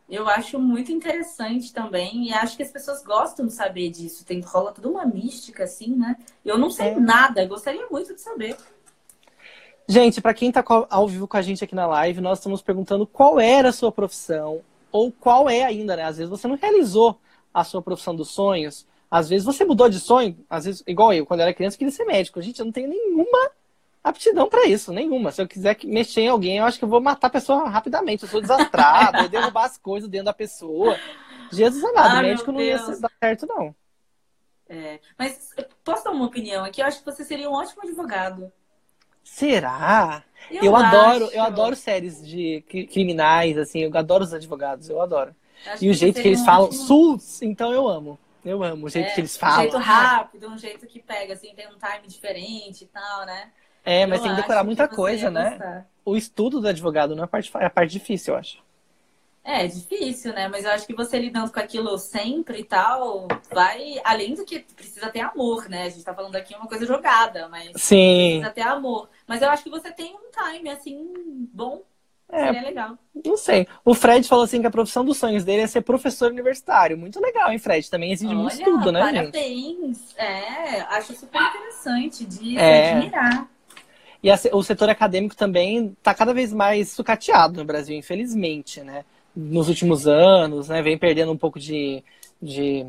Eu 0.09 0.29
acho 0.29 0.59
muito 0.59 0.93
interessante 0.93 1.73
também 1.73 2.29
e 2.29 2.33
acho 2.33 2.57
que 2.57 2.63
as 2.63 2.71
pessoas 2.71 3.03
gostam 3.03 3.47
de 3.47 3.53
saber 3.53 3.91
disso. 3.91 4.25
Tem 4.25 4.41
rola 4.41 4.73
toda 4.73 4.89
uma 4.89 5.07
mística 5.07 5.65
assim, 5.65 5.97
né? 5.97 6.17
Eu 6.45 6.59
não 6.59 6.71
sei 6.71 6.89
é. 6.89 7.01
nada, 7.01 7.47
gostaria 7.47 7.87
muito 7.91 8.15
de 8.15 8.21
saber. 8.21 8.57
Gente, 9.89 10.21
para 10.21 10.35
quem 10.35 10.49
está 10.49 10.65
ao 10.89 11.09
vivo 11.09 11.29
com 11.29 11.37
a 11.37 11.43
gente 11.43 11.65
aqui 11.65 11.75
na 11.75 11.87
live, 11.87 12.21
nós 12.21 12.39
estamos 12.39 12.63
perguntando 12.63 13.07
qual 13.07 13.39
era 13.39 13.69
a 13.69 13.73
sua 13.73 13.93
profissão, 13.93 14.63
ou 14.91 15.13
qual 15.13 15.49
é 15.49 15.63
ainda, 15.63 15.97
né? 15.97 16.05
Às 16.05 16.19
vezes 16.19 16.31
você 16.31 16.49
não 16.49 16.57
realizou 16.57 17.19
a 17.53 17.65
sua 17.65 17.83
profissão 17.83 18.15
dos 18.15 18.31
sonhos, 18.31 18.87
às 19.11 19.29
vezes 19.29 19.45
você 19.45 19.65
mudou 19.65 19.89
de 19.89 20.01
sonho, 20.01 20.37
às 20.49 20.65
vezes, 20.65 20.83
igual 20.87 21.13
eu, 21.13 21.27
quando 21.27 21.41
eu 21.41 21.45
era 21.45 21.55
criança, 21.55 21.77
eu 21.77 21.79
queria 21.79 21.93
ser 21.93 22.05
médico. 22.05 22.41
Gente, 22.41 22.59
eu 22.59 22.65
não 22.65 22.73
tenho 22.73 22.89
nenhuma 22.89 23.51
aptidão 24.05 24.49
para 24.49 24.67
isso, 24.67 24.93
nenhuma. 24.93 25.33
Se 25.33 25.41
eu 25.41 25.49
quiser 25.49 25.77
mexer 25.85 26.21
em 26.21 26.29
alguém, 26.29 26.59
eu 26.59 26.65
acho 26.65 26.79
que 26.79 26.85
eu 26.85 26.89
vou 26.89 27.01
matar 27.01 27.29
a 27.29 27.31
pessoa 27.31 27.69
rapidamente. 27.69 28.25
Eu 28.25 28.29
sou 28.29 28.41
desastrado, 28.41 29.19
eu 29.19 29.29
derrubar 29.29 29.65
as 29.65 29.79
coisas 29.79 30.09
dentro 30.09 30.27
da 30.27 30.35
pessoa. 30.35 30.99
Jesus 31.51 31.83
amado, 31.83 32.19
ah, 32.19 32.23
médico 32.23 32.53
não 32.53 32.61
ia 32.61 32.77
dar 32.77 33.11
certo, 33.19 33.47
não. 33.47 33.75
É, 34.69 35.01
mas 35.19 35.51
posso 35.83 36.05
dar 36.05 36.11
uma 36.11 36.27
opinião 36.27 36.65
aqui? 36.65 36.83
Eu 36.83 36.87
acho 36.87 36.99
que 36.99 37.05
você 37.05 37.25
seria 37.25 37.49
um 37.49 37.55
ótimo 37.55 37.83
advogado. 37.83 38.53
Será? 39.23 40.23
Eu, 40.51 40.65
eu 40.65 40.77
adoro, 40.77 41.31
eu 41.33 41.43
adoro 41.43 41.75
séries 41.75 42.27
de 42.27 42.63
criminais, 42.93 43.57
assim, 43.57 43.81
eu 43.81 43.97
adoro 43.97 44.25
os 44.25 44.35
advogados, 44.35 44.91
eu 44.91 45.01
adoro. 45.01 45.35
e 45.81 45.89
o 45.89 45.95
jeito 45.95 46.21
que 46.21 46.29
eles 46.29 46.43
um 46.43 46.45
falam, 46.45 46.67
ótimo... 46.67 46.85
SUS, 46.85 47.43
então 47.43 47.73
eu 47.73 47.89
amo. 47.89 48.19
Eu 48.45 48.63
amo 48.63 48.87
o 48.87 48.91
jeito 48.91 49.09
é, 49.09 49.11
que 49.13 49.21
eles 49.23 49.37
falam. 49.39 49.61
Um 49.61 49.63
jeito 49.63 49.79
rápido, 49.79 50.49
um 50.49 50.59
jeito 50.59 50.87
que 50.87 51.01
pega, 51.01 51.33
assim, 51.33 51.55
tem 51.55 51.67
um 51.67 51.79
time 51.79 52.07
diferente 52.07 52.85
e 52.85 52.87
tal, 52.87 53.25
né? 53.25 53.51
É, 53.85 54.07
mas 54.07 54.19
Eu 54.21 54.25
tem 54.27 54.35
que 54.35 54.41
decorar 54.43 54.65
muita 54.65 54.87
você 54.89 54.95
coisa, 54.95 55.31
né? 55.31 55.51
gostar. 55.51 55.87
O 56.05 56.17
estudo 56.17 56.61
do 56.61 56.69
advogado 56.69 57.15
não 57.15 57.23
é 57.23 57.25
a 57.25 57.29
parte, 57.29 57.51
é 57.57 57.67
a 57.67 57.71
parte 57.71 57.93
difícil, 57.93 58.35
eu 58.35 58.41
acho. 58.41 58.65
É 59.47 59.67
difícil, 59.67 60.33
né? 60.33 60.49
Mas 60.49 60.65
eu 60.65 60.71
acho 60.71 60.87
que 60.87 60.95
você 60.95 61.19
lidando 61.19 61.53
com 61.53 61.61
aquilo 61.61 61.99
sempre 61.99 62.61
e 62.61 62.65
tal, 62.65 63.29
vai. 63.53 64.01
Além 64.03 64.35
do 64.35 64.43
que 64.45 64.61
precisa 64.61 65.11
ter 65.11 65.21
amor, 65.21 65.69
né? 65.69 65.83
A 65.83 65.89
gente 65.91 66.03
tá 66.03 66.15
falando 66.15 66.35
aqui 66.35 66.55
uma 66.55 66.67
coisa 66.67 66.87
jogada, 66.87 67.47
mas 67.51 67.71
Sim. 67.77 68.39
precisa 68.41 68.51
ter 68.51 68.63
amor. 68.63 69.11
Mas 69.27 69.43
eu 69.43 69.51
acho 69.51 69.63
que 69.63 69.69
você 69.71 69.93
tem 69.93 70.15
um 70.15 70.31
time, 70.31 70.71
assim, 70.71 71.13
bom. 71.53 71.83
É, 72.33 72.47
Seria 72.47 72.63
legal. 72.63 72.99
não 73.23 73.37
sei. 73.37 73.69
O 73.85 73.95
Fred 73.95 74.27
falou 74.27 74.45
assim 74.45 74.63
que 74.63 74.67
a 74.67 74.71
profissão 74.71 75.05
dos 75.05 75.19
sonhos 75.19 75.45
dele 75.45 75.61
é 75.63 75.67
ser 75.67 75.83
professor 75.83 76.31
universitário. 76.33 76.97
Muito 76.97 77.21
legal, 77.21 77.53
hein, 77.53 77.59
Fred? 77.59 77.89
Também 77.91 78.13
exige 78.13 78.35
muito 78.35 78.55
Olha, 78.55 78.59
estudo, 78.59 78.91
né, 78.91 79.03
gente? 79.13 79.15
parabéns. 79.33 80.17
É, 80.17 80.81
acho 80.81 81.15
super 81.15 81.41
interessante 81.43 82.25
de 82.25 82.59
É. 82.59 82.95
admirar. 82.95 83.47
E 84.25 84.31
a 84.31 84.37
o 84.55 84.63
setor 84.63 84.89
acadêmico 84.89 85.37
também 85.37 85.89
está 85.99 86.15
cada 86.15 86.33
vez 86.33 86.51
mais 86.51 86.91
sucateado 86.91 87.59
no 87.61 87.65
Brasil, 87.67 87.95
infelizmente, 87.95 88.81
né? 88.83 89.05
Nos 89.37 89.69
últimos 89.69 90.07
anos, 90.09 90.71
né? 90.71 90.81
Vem 90.81 90.97
perdendo 90.97 91.31
um 91.31 91.37
pouco 91.37 91.61
de, 91.61 92.03
de 92.41 92.87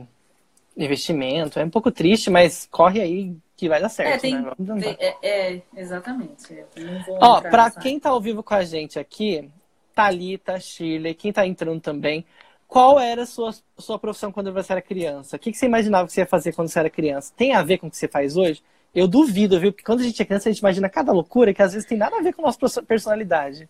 investimento. 0.77 1.59
É 1.59 1.65
um 1.65 1.69
pouco 1.69 1.91
triste, 1.91 2.29
mas 2.29 2.67
corre 2.71 3.01
aí 3.01 3.35
que 3.57 3.67
vai 3.69 3.81
dar 3.81 3.89
certo, 3.89 4.11
É, 4.11 4.17
tem- 4.17 4.41
né? 4.41 4.51
Tentar. 4.57 4.97
É, 4.99 5.53
é, 5.55 5.61
exatamente. 5.75 6.63
Vou 7.05 7.19
Ó, 7.21 7.41
nessa- 7.41 7.81
quem 7.81 7.99
tá 7.99 8.09
ao 8.11 8.21
vivo 8.21 8.41
com 8.41 8.53
a 8.53 8.63
gente 8.63 8.97
aqui, 8.99 9.49
Thalita, 9.93 10.59
Shirley, 10.59 11.13
quem 11.15 11.33
tá 11.33 11.45
entrando 11.45 11.81
também, 11.81 12.25
qual 12.67 12.99
era 12.99 13.23
a 13.23 13.25
sua, 13.25 13.53
sua 13.77 13.99
profissão 13.99 14.31
quando 14.31 14.51
você 14.53 14.71
era 14.73 14.81
criança? 14.81 15.35
O 15.35 15.39
que, 15.39 15.51
que 15.51 15.57
você 15.57 15.65
imaginava 15.65 16.07
que 16.07 16.13
você 16.13 16.21
ia 16.21 16.27
fazer 16.27 16.53
quando 16.53 16.69
você 16.69 16.79
era 16.79 16.89
criança? 16.89 17.33
Tem 17.35 17.53
a 17.53 17.63
ver 17.63 17.77
com 17.77 17.87
o 17.87 17.91
que 17.91 17.97
você 17.97 18.07
faz 18.07 18.35
hoje? 18.37 18.61
Eu 18.95 19.07
duvido, 19.07 19.59
viu? 19.59 19.71
Porque 19.71 19.83
quando 19.85 19.99
a 19.99 20.03
gente 20.03 20.19
é 20.21 20.25
criança, 20.25 20.49
a 20.49 20.51
gente 20.51 20.59
imagina 20.61 20.89
cada 20.89 21.11
loucura 21.11 21.53
que 21.53 21.61
às 21.61 21.73
vezes 21.73 21.87
tem 21.87 21.97
nada 21.97 22.17
a 22.17 22.21
ver 22.21 22.33
com 22.33 22.41
a 22.41 22.45
nossa 22.45 22.57
perso- 22.59 22.83
personalidade. 22.83 23.69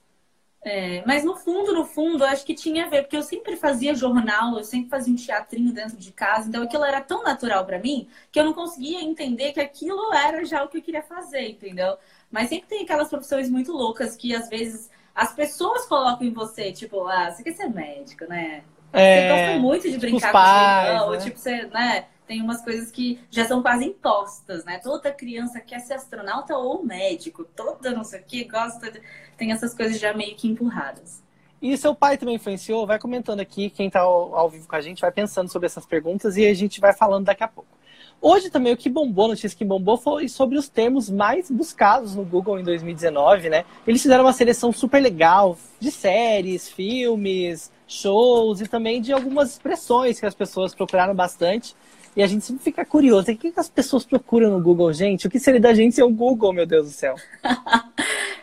É, 0.64 1.06
mas 1.06 1.24
no 1.24 1.36
fundo, 1.36 1.72
no 1.74 1.86
fundo, 1.86 2.24
eu 2.24 2.28
acho 2.28 2.44
que 2.44 2.56
tinha 2.56 2.86
a 2.88 2.90
ver, 2.90 3.04
porque 3.04 3.16
eu 3.16 3.22
sempre 3.22 3.56
fazia 3.56 3.94
jornal, 3.94 4.58
eu 4.58 4.64
sempre 4.64 4.90
fazia 4.90 5.14
um 5.14 5.16
teatrinho 5.16 5.72
dentro 5.72 5.96
de 5.96 6.12
casa, 6.12 6.48
então 6.50 6.64
aquilo 6.64 6.84
era 6.84 7.00
tão 7.02 7.22
natural 7.22 7.64
pra 7.68 7.78
mim 7.78 8.10
que 8.32 8.40
eu 8.40 8.44
não 8.44 8.52
conseguia 8.54 9.00
entender 9.04 9.54
que 9.54 9.60
aquilo 9.60 10.12
era 10.12 10.44
já 10.44 10.64
o 10.64 10.68
que 10.68 10.78
eu 10.80 10.82
queria 10.82 11.04
fazer, 11.04 11.50
entendeu? 11.52 11.98
Mas 12.32 12.50
sempre 12.50 12.68
tem 12.68 12.84
aquelas 12.84 13.10
profissões 13.10 13.48
muito 13.48 13.72
loucas 13.72 14.16
que 14.16 14.34
às 14.36 14.50
vezes 14.50 14.90
as 15.14 15.34
pessoas 15.36 15.86
colocam 15.86 16.26
em 16.26 16.34
você, 16.34 16.72
tipo, 16.72 17.06
ah, 17.08 17.30
você 17.32 17.44
quer 17.44 17.54
ser 17.54 17.70
médico, 17.70 18.26
né? 18.26 18.64
Você 19.06 19.22
É, 19.22 19.22
gosta 19.22 19.54
muito 19.54 19.88
de 19.90 19.98
tipo 20.00 20.00
brincar 20.00 20.40
com 20.40 20.48
pais, 20.48 21.06
leão, 21.06 21.16
né? 21.16 21.18
tipo, 21.18 21.38
você, 21.38 21.68
né? 21.68 22.08
Tem 22.28 22.42
umas 22.42 22.64
coisas 22.64 22.92
que 22.92 23.20
já 23.30 23.46
são 23.46 23.62
quase 23.62 23.86
impostas, 23.86 24.66
né? 24.66 24.80
Toda 24.80 25.12
criança 25.12 25.60
quer 25.60 25.80
ser 25.80 25.94
astronauta 25.94 26.56
ou 26.58 26.84
médico, 26.84 27.44
toda 27.44 27.92
não 27.92 28.04
sei 28.04 28.22
o 28.22 28.24
que 28.24 28.44
gosta, 28.46 28.92
de... 28.92 29.02
tem 29.38 29.52
essas 29.52 29.74
coisas 29.74 30.00
já 30.00 30.14
meio 30.14 30.36
que 30.36 30.48
empurradas. 30.48 31.24
E 31.62 31.78
seu 31.78 31.96
pai 31.96 32.18
também 32.18 32.36
influenciou? 32.36 32.86
Vai 32.86 33.00
comentando 33.00 33.40
aqui, 33.40 33.70
quem 33.70 33.90
tá 33.90 34.02
ao, 34.02 34.36
ao 34.36 34.50
vivo 34.50 34.68
com 34.68 34.76
a 34.76 34.82
gente, 34.82 35.02
vai 35.02 35.12
pensando 35.12 35.50
sobre 35.50 35.66
essas 35.66 35.86
perguntas 35.86 36.38
e 36.38 36.46
a 36.46 36.54
gente 36.54 36.80
vai 36.80 36.94
falando 36.94 37.26
daqui 37.26 37.44
a 37.44 37.48
pouco. 37.48 37.76
Hoje 38.22 38.50
também 38.50 38.74
o 38.74 38.78
que 38.78 38.90
bombou, 38.90 39.28
notícia 39.28 39.56
que 39.56 39.66
bombou 39.66 39.98
foi 39.98 40.28
sobre 40.28 40.58
os 40.58 40.68
termos 40.68 41.10
mais 41.10 41.52
buscados 41.52 42.16
no 42.16 42.24
Google 42.24 42.60
em 42.60 42.64
2019, 42.64 43.50
né? 43.50 43.66
Eles 43.86 44.02
fizeram 44.02 44.24
uma 44.24 44.34
seleção 44.34 44.72
super 44.72 45.00
legal 45.00 45.58
de 45.80 45.92
séries, 45.92 46.68
filmes, 46.68 47.72
shows 47.88 48.62
e 48.62 48.68
também 48.68 49.02
de 49.02 49.14
algumas 49.14 49.52
expressões 49.52 50.20
que 50.20 50.26
as 50.26 50.34
pessoas 50.34 50.74
procuraram 50.74 51.14
bastante. 51.14 51.76
E 52.16 52.24
a 52.24 52.28
gente 52.28 52.46
sempre 52.46 52.64
fica 52.64 52.86
curioso, 52.86 53.30
o 53.30 53.38
que, 53.38 53.52
que 53.52 53.60
as 53.60 53.70
pessoas 53.70 54.06
procuram 54.06 54.50
no 54.52 54.62
Google, 54.62 54.94
gente? 54.94 55.28
O 55.28 55.30
que 55.30 55.40
seria 55.40 55.60
da 55.60 55.74
gente 55.74 55.96
sem 55.96 56.04
o 56.04 56.10
Google, 56.10 56.54
meu 56.54 56.66
Deus 56.66 56.88
do 56.88 56.94
céu? 56.94 57.16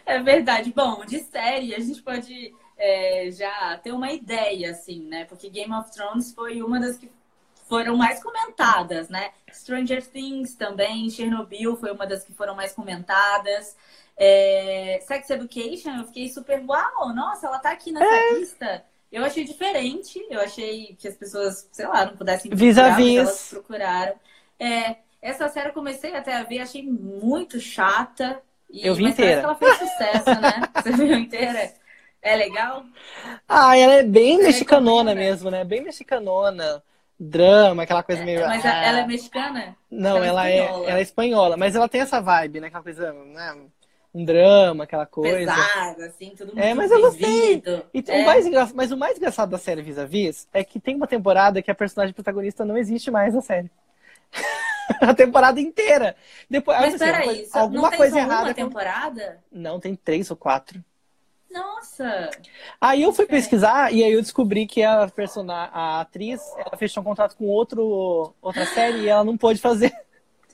É 0.05 0.19
verdade. 0.21 0.73
Bom, 0.77 1.07
de 1.07 1.21
série 1.21 1.75
a 1.75 1.79
gente 1.79 2.03
pode 2.03 2.55
é, 2.77 3.31
já 3.31 3.79
ter 3.79 3.93
uma 3.93 4.13
ideia, 4.13 4.73
assim, 4.73 5.01
né? 5.05 5.25
Porque 5.25 5.49
Game 5.49 5.73
of 5.73 5.91
Thrones 5.91 6.35
foi 6.35 6.61
uma 6.61 6.79
das 6.79 6.99
que 6.99 7.09
foram 7.67 7.97
mais 7.97 8.23
comentadas, 8.23 9.09
né? 9.09 9.31
Stranger 9.51 10.07
Things 10.07 10.55
também, 10.55 11.09
Chernobyl 11.09 11.77
foi 11.77 11.93
uma 11.93 12.07
das 12.07 12.25
que 12.25 12.35
foram 12.35 12.55
mais 12.55 12.75
comentadas. 12.75 13.75
É, 14.15 15.03
Sex 15.07 15.31
Education, 15.31 15.97
eu 15.97 16.05
fiquei 16.05 16.29
super, 16.29 16.63
uau, 16.67 17.15
nossa, 17.15 17.47
ela 17.47 17.59
tá 17.59 17.71
aqui 17.71 17.91
nessa 17.91 18.39
lista. 18.39 18.85
Eu 19.13 19.25
achei 19.25 19.45
diferente, 19.45 20.19
eu 20.31 20.41
achei 20.41 20.97
que 20.99 21.07
as 21.07 21.15
pessoas, 21.17 21.69
sei 21.71 21.87
lá, 21.87 22.07
não 22.07 22.17
pudessem 22.17 22.51
procurar, 22.51 22.67
Vis-a-vis. 22.67 23.19
mas 23.19 23.29
elas 23.29 23.49
procuraram. 23.51 24.15
É, 24.59 24.97
essa 25.21 25.49
série 25.51 25.69
eu 25.69 25.73
comecei 25.75 26.17
até 26.17 26.35
a 26.35 26.43
ver, 26.45 26.61
achei 26.61 26.83
muito 26.83 27.61
chata. 27.61 28.41
E, 28.71 28.87
Eu 28.87 28.95
vi 28.95 29.05
inteira. 29.05 29.41
que 29.41 29.45
ela 29.45 29.55
fez 29.55 29.77
sucesso, 29.77 30.41
né? 30.41 30.63
Você 30.83 30.93
viu 30.93 31.19
inteira? 31.19 31.75
É 32.23 32.37
legal? 32.37 32.85
Ah, 33.49 33.77
ela 33.77 33.95
é 33.95 34.03
bem 34.03 34.39
mexicanona 34.39 35.11
recomenda. 35.11 35.15
mesmo, 35.15 35.51
né? 35.51 35.65
Bem 35.65 35.83
mexicanona. 35.83 36.83
Drama, 37.19 37.83
aquela 37.83 38.03
coisa 38.03 38.25
meio. 38.25 38.41
Mas 38.41 38.65
ah. 38.65 38.83
ela 38.83 39.01
é 39.01 39.07
mexicana? 39.07 39.77
Não, 39.91 40.25
ela 40.25 40.49
ela 40.49 40.49
é 40.49 40.59
é, 40.59 40.63
espanhola. 40.63 40.91
ela 40.91 40.99
é 40.99 41.03
espanhola, 41.03 41.57
mas 41.57 41.77
ela 41.77 41.89
tem 41.89 42.01
essa 42.01 42.21
vibe, 42.21 42.61
né? 42.61 42.69
Aquela 42.69 42.83
coisa, 42.83 43.13
né? 43.13 43.57
Um 44.15 44.25
drama, 44.25 44.85
aquela 44.85 45.07
coisa. 45.07 45.39
Pesada, 45.55 46.07
assim, 46.07 46.31
tudo 46.37 46.49
muito 46.55 46.59
É, 46.61 46.75
mas 46.75 46.91
eu 46.91 47.01
gostei. 47.01 47.63
E 47.95 48.05
É. 48.09 48.23
o 48.23 48.27
mais 48.27 48.47
engra... 48.47 48.69
Mas 48.75 48.93
o 48.93 48.97
mais 48.97 49.17
engraçado 49.17 49.49
da 49.51 49.59
série 49.59 49.81
Vis-a-Vis 49.81 50.47
é 50.53 50.63
que 50.63 50.79
tem 50.79 50.95
uma 50.97 51.07
temporada 51.07 51.63
que 51.63 51.71
a 51.71 51.75
personagem 51.75 52.13
protagonista 52.15 52.65
não 52.65 52.77
existe 52.77 53.11
mais 53.11 53.33
na 53.35 53.41
série. 53.41 53.71
a 55.01 55.15
temporada 55.15 55.61
inteira. 55.61 56.15
Depois, 56.49 56.79
Mas 56.79 56.95
assim, 56.95 57.05
peraí, 57.05 57.47
só- 57.47 57.61
alguma 57.61 57.83
não 57.85 57.89
tem 57.91 57.99
coisa 57.99 58.15
só 58.15 58.19
errada. 58.21 58.43
uma 58.43 58.49
com- 58.49 58.55
temporada? 58.55 59.39
Não, 59.51 59.81
tem 59.81 59.97
três 59.97 60.31
ou 60.31 60.37
quatro. 60.37 60.85
Nossa! 61.51 62.31
Aí 62.81 63.03
eu 63.03 63.13
fui 63.13 63.27
pesquisar 63.27 63.93
e 63.93 64.03
aí 64.03 64.13
eu 64.13 64.23
descobri 64.23 64.67
que 64.67 64.83
a 64.83 65.07
personagem, 65.09 65.71
a 65.75 66.01
atriz, 66.01 66.41
ela 66.57 66.77
fechou 66.79 67.03
um 67.03 67.05
contrato 67.05 67.37
com 67.37 67.47
outro, 67.47 68.35
outra 68.41 68.65
série 68.67 69.01
e 69.03 69.09
ela 69.09 69.23
não 69.25 69.37
pôde 69.37 69.61
fazer. 69.61 69.93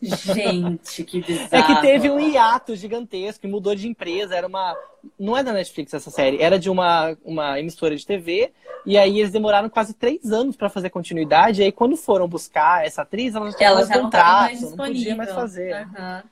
Gente, 0.03 1.05
que 1.05 1.21
bizarro. 1.21 1.49
É 1.51 1.63
que 1.63 1.81
teve 1.81 2.11
um 2.11 2.19
hiato 2.21 2.75
gigantesco 2.77 3.47
e 3.47 3.51
mudou 3.51 3.75
de 3.75 3.89
empresa. 3.89 4.35
Era 4.35 4.47
uma. 4.47 4.77
Não 5.19 5.37
é 5.37 5.43
da 5.43 5.53
Netflix 5.53 5.95
essa 5.95 6.11
série, 6.11 6.43
era 6.43 6.59
de 6.59 6.69
uma, 6.71 7.17
uma 7.25 7.59
emissora 7.59 7.97
de 7.97 8.07
TV. 8.07 8.53
E 8.87 8.97
aí 8.97 9.21
eles 9.21 9.33
demoraram 9.33 9.69
quase 9.69 9.93
três 9.95 10.33
anos 10.33 10.57
pra 10.57 10.69
fazer 10.71 10.91
continuidade. 10.91 11.61
E 11.61 11.65
aí, 11.65 11.73
quando 11.73 11.97
foram 11.97 12.29
buscar 12.29 12.87
essa 12.87 13.03
atriz, 13.03 13.35
ela 13.35 13.51
já 13.51 13.57
tinha 13.57 13.69
Ela 13.69 13.77
mais 13.77 13.89
já 13.89 13.95
não 13.97 14.03
contrato, 14.05 14.41
mais 14.41 14.61
não 14.61 14.69
disponível. 14.69 14.97
podia 15.01 15.17
mais 15.17 15.31
fazer. 15.33 15.73
Aham. 15.73 16.23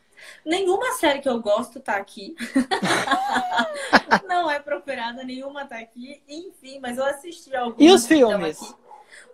Nenhuma 0.45 0.93
série 0.95 1.21
que 1.21 1.29
eu 1.29 1.41
gosto 1.41 1.79
tá 1.81 1.97
aqui. 1.97 2.35
não 4.27 4.51
é 4.51 4.59
procurada, 4.59 5.23
nenhuma 5.23 5.65
tá 5.67 5.79
aqui. 5.79 6.21
Enfim, 6.29 6.79
mas 6.81 6.99
eu 6.99 7.05
assisti 7.05 7.55
algumas. 7.55 7.81
E 7.81 7.91
os 7.93 8.07
filmes? 8.07 8.59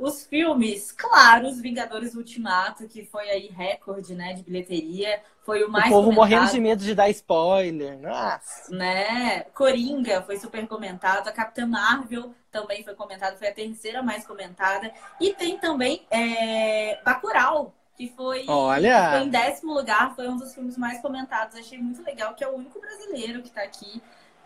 Os 0.02 0.26
filmes, 0.26 0.90
claro, 0.90 1.46
Os 1.46 1.60
Vingadores 1.60 2.16
Ultimato, 2.16 2.88
que 2.88 3.04
foi 3.04 3.30
aí 3.30 3.46
recorde, 3.46 4.16
né, 4.16 4.32
de 4.34 4.42
bilheteria. 4.42 5.22
Foi 5.44 5.62
o 5.62 5.70
mais 5.70 5.86
o 5.86 5.90
povo 5.90 6.02
comentado, 6.06 6.30
morrendo 6.30 6.50
de 6.50 6.60
medo 6.60 6.82
de 6.82 6.92
dar 6.92 7.08
spoiler. 7.10 7.96
Nossa. 8.00 8.74
né? 8.74 9.42
Coringa 9.54 10.20
foi 10.22 10.38
super 10.38 10.66
comentado. 10.66 11.28
A 11.28 11.32
Capitã 11.32 11.66
Marvel 11.68 12.34
também 12.50 12.82
foi 12.82 12.96
comentada, 12.96 13.36
foi 13.36 13.46
a 13.46 13.54
terceira 13.54 14.02
mais 14.02 14.26
comentada. 14.26 14.92
E 15.20 15.34
tem 15.34 15.56
também 15.56 16.04
é, 16.10 17.00
Bacurau, 17.04 17.72
que 17.96 18.08
foi, 18.16 18.44
Olha! 18.48 19.04
que 19.04 19.10
foi 19.18 19.26
em 19.26 19.30
décimo 19.30 19.72
lugar, 19.72 20.16
foi 20.16 20.28
um 20.28 20.36
dos 20.36 20.52
filmes 20.52 20.76
mais 20.76 21.00
comentados. 21.00 21.56
Achei 21.56 21.78
muito 21.78 22.02
legal, 22.02 22.34
que 22.34 22.42
é 22.42 22.48
o 22.48 22.56
único 22.56 22.80
brasileiro 22.80 23.40
que 23.40 23.50
tá 23.50 23.62
aqui. 23.62 24.02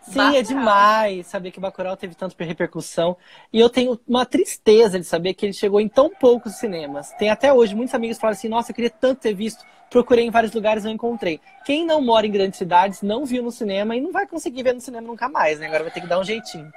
Sim, 0.07 0.19
é 0.19 0.41
Bacurau. 0.41 0.43
demais 0.43 1.27
saber 1.27 1.51
que 1.51 1.59
Bacurau 1.59 1.97
teve 1.97 2.15
tanta 2.15 2.33
repercussão. 2.43 3.17
E 3.51 3.59
eu 3.59 3.69
tenho 3.69 3.99
uma 4.07 4.25
tristeza 4.25 4.97
de 4.97 5.05
saber 5.05 5.33
que 5.33 5.45
ele 5.45 5.53
chegou 5.53 5.81
em 5.81 5.89
tão 5.89 6.09
poucos 6.09 6.55
cinemas. 6.55 7.11
Tem 7.13 7.29
até 7.29 7.51
hoje 7.51 7.75
muitos 7.75 7.93
amigos 7.93 8.17
que 8.17 8.21
falam 8.21 8.33
assim: 8.33 8.47
nossa, 8.47 8.71
eu 8.71 8.75
queria 8.75 8.89
tanto 8.89 9.19
ter 9.19 9.33
visto. 9.33 9.65
Procurei 9.89 10.25
em 10.25 10.31
vários 10.31 10.53
lugares 10.53 10.83
não 10.83 10.91
encontrei. 10.91 11.39
Quem 11.65 11.85
não 11.85 12.01
mora 12.01 12.25
em 12.25 12.31
grandes 12.31 12.57
cidades 12.57 13.01
não 13.01 13.25
viu 13.25 13.43
no 13.43 13.51
cinema 13.51 13.95
e 13.95 14.01
não 14.01 14.11
vai 14.11 14.25
conseguir 14.25 14.63
ver 14.63 14.73
no 14.73 14.81
cinema 14.81 15.07
nunca 15.07 15.27
mais, 15.29 15.59
né? 15.59 15.67
Agora 15.67 15.83
vai 15.83 15.91
ter 15.91 16.01
que 16.01 16.07
dar 16.07 16.19
um 16.19 16.23
jeitinho. 16.23 16.71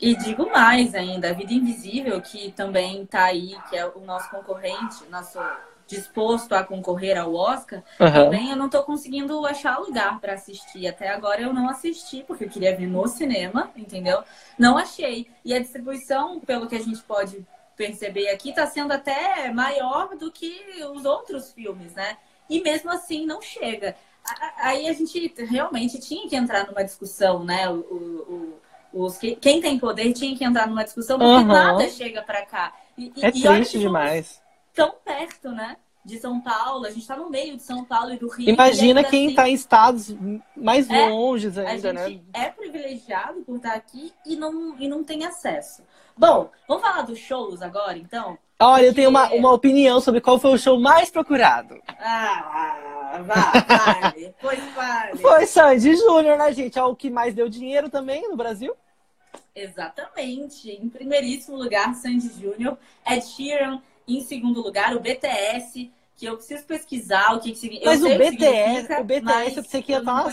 E 0.00 0.16
digo 0.16 0.50
mais 0.50 0.94
ainda, 0.94 1.30
a 1.30 1.32
Vida 1.32 1.52
Invisível, 1.52 2.20
que 2.20 2.50
também 2.52 3.06
tá 3.06 3.24
aí, 3.24 3.56
que 3.70 3.76
é 3.76 3.86
o 3.86 4.00
nosso 4.00 4.28
concorrente, 4.30 5.04
nosso 5.08 5.38
disposto 5.86 6.52
a 6.54 6.64
concorrer 6.64 7.18
ao 7.18 7.34
Oscar, 7.34 7.82
Aham. 8.00 8.24
Também 8.24 8.50
eu 8.50 8.56
não 8.56 8.68
tô 8.68 8.82
conseguindo 8.82 9.44
achar 9.46 9.78
lugar 9.78 10.18
pra 10.20 10.34
assistir. 10.34 10.86
Até 10.86 11.08
agora 11.08 11.40
eu 11.42 11.52
não 11.52 11.68
assisti, 11.68 12.22
porque 12.26 12.44
eu 12.44 12.48
queria 12.48 12.76
ver 12.76 12.86
no 12.86 13.06
cinema, 13.06 13.70
entendeu? 13.76 14.22
Não 14.58 14.76
achei. 14.78 15.28
E 15.44 15.52
a 15.54 15.58
distribuição, 15.58 16.40
pelo 16.40 16.66
que 16.68 16.76
a 16.76 16.80
gente 16.80 17.02
pode 17.02 17.44
perceber 17.76 18.28
aqui, 18.28 18.52
tá 18.52 18.66
sendo 18.66 18.92
até 18.92 19.50
maior 19.52 20.16
do 20.16 20.30
que 20.30 20.54
os 20.94 21.04
outros 21.04 21.52
filmes, 21.52 21.92
né? 21.94 22.16
E 22.48 22.60
mesmo 22.62 22.90
assim 22.90 23.26
não 23.26 23.40
chega. 23.42 23.96
Aí 24.58 24.88
a 24.88 24.92
gente 24.92 25.34
realmente 25.44 25.98
tinha 26.00 26.28
que 26.28 26.36
entrar 26.36 26.66
numa 26.66 26.82
discussão, 26.82 27.44
né? 27.44 27.68
O, 27.68 27.74
o- 27.80 28.60
os, 28.92 29.18
que- 29.18 29.34
quem 29.36 29.60
tem 29.60 29.78
poder 29.78 30.12
tinha 30.12 30.36
que 30.36 30.44
entrar 30.44 30.68
numa 30.68 30.84
discussão, 30.84 31.18
porque 31.18 31.34
Aham. 31.34 31.46
nada 31.52 31.88
chega 31.88 32.22
pra 32.22 32.46
cá. 32.46 32.72
E, 32.96 33.12
e- 33.16 33.22
É 33.22 33.30
e 33.34 33.48
olha 33.48 33.56
triste 33.56 33.72
que 33.72 33.82
somos 33.82 33.82
demais. 33.82 34.42
Tão 34.74 34.94
perto, 35.04 35.50
né? 35.50 35.76
de 36.04 36.18
São 36.18 36.38
Paulo, 36.38 36.84
a 36.84 36.90
gente 36.90 37.00
está 37.00 37.16
no 37.16 37.30
meio 37.30 37.56
de 37.56 37.62
São 37.62 37.82
Paulo 37.82 38.12
e 38.12 38.18
do 38.18 38.28
Rio. 38.28 38.50
Imagina 38.50 39.02
quem 39.02 39.30
está 39.30 39.42
assim, 39.44 39.50
em 39.50 39.54
estados 39.54 40.16
mais 40.54 40.88
é, 40.90 41.08
longes 41.08 41.56
ainda, 41.56 41.92
né? 41.94 42.04
A 42.04 42.08
gente 42.10 42.24
é 42.34 42.50
privilegiado 42.50 43.40
por 43.40 43.56
estar 43.56 43.72
aqui 43.72 44.12
e 44.26 44.36
não, 44.36 44.78
e 44.78 44.86
não 44.86 45.02
tem 45.02 45.24
acesso. 45.24 45.82
Bom, 46.16 46.50
vamos 46.68 46.82
falar 46.82 47.02
dos 47.02 47.18
shows 47.18 47.62
agora, 47.62 47.96
então? 47.96 48.38
Olha, 48.60 48.84
eu 48.84 48.94
tenho 48.94 49.08
uma, 49.08 49.32
uma 49.32 49.52
opinião 49.52 50.00
sobre 50.00 50.20
qual 50.20 50.38
foi 50.38 50.52
o 50.52 50.58
show 50.58 50.78
mais 50.78 51.10
procurado. 51.10 51.80
Ah, 51.98 53.20
vai, 53.24 54.34
pois 54.40 54.74
vai. 54.74 55.16
Foi 55.16 55.46
Sandy 55.46 55.96
Júnior, 55.96 56.38
né, 56.38 56.52
gente? 56.52 56.78
É 56.78 56.84
o 56.84 56.94
que 56.94 57.10
mais 57.10 57.34
deu 57.34 57.48
dinheiro 57.48 57.88
também 57.88 58.28
no 58.28 58.36
Brasil. 58.36 58.76
Exatamente. 59.54 60.70
Em 60.70 60.88
primeiríssimo 60.88 61.56
lugar, 61.56 61.94
Sandy 61.94 62.28
Júnior. 62.40 62.78
Ed 63.06 63.24
Sheeran, 63.24 63.80
em 64.06 64.20
segundo 64.20 64.60
lugar, 64.60 64.94
o 64.94 65.00
BTS, 65.00 65.90
que 66.16 66.26
eu 66.26 66.36
preciso 66.36 66.64
pesquisar 66.64 67.34
o 67.34 67.40
que, 67.40 67.52
que 67.52 67.58
significa. 67.58 67.90
Mas 67.90 68.02
o 68.02 68.08
BTS, 68.08 69.00
o 69.00 69.04
BTS 69.04 69.56
eu 69.56 69.62
pensei 69.62 69.82
que 69.82 69.92
ia 69.92 69.98
estar 69.98 70.26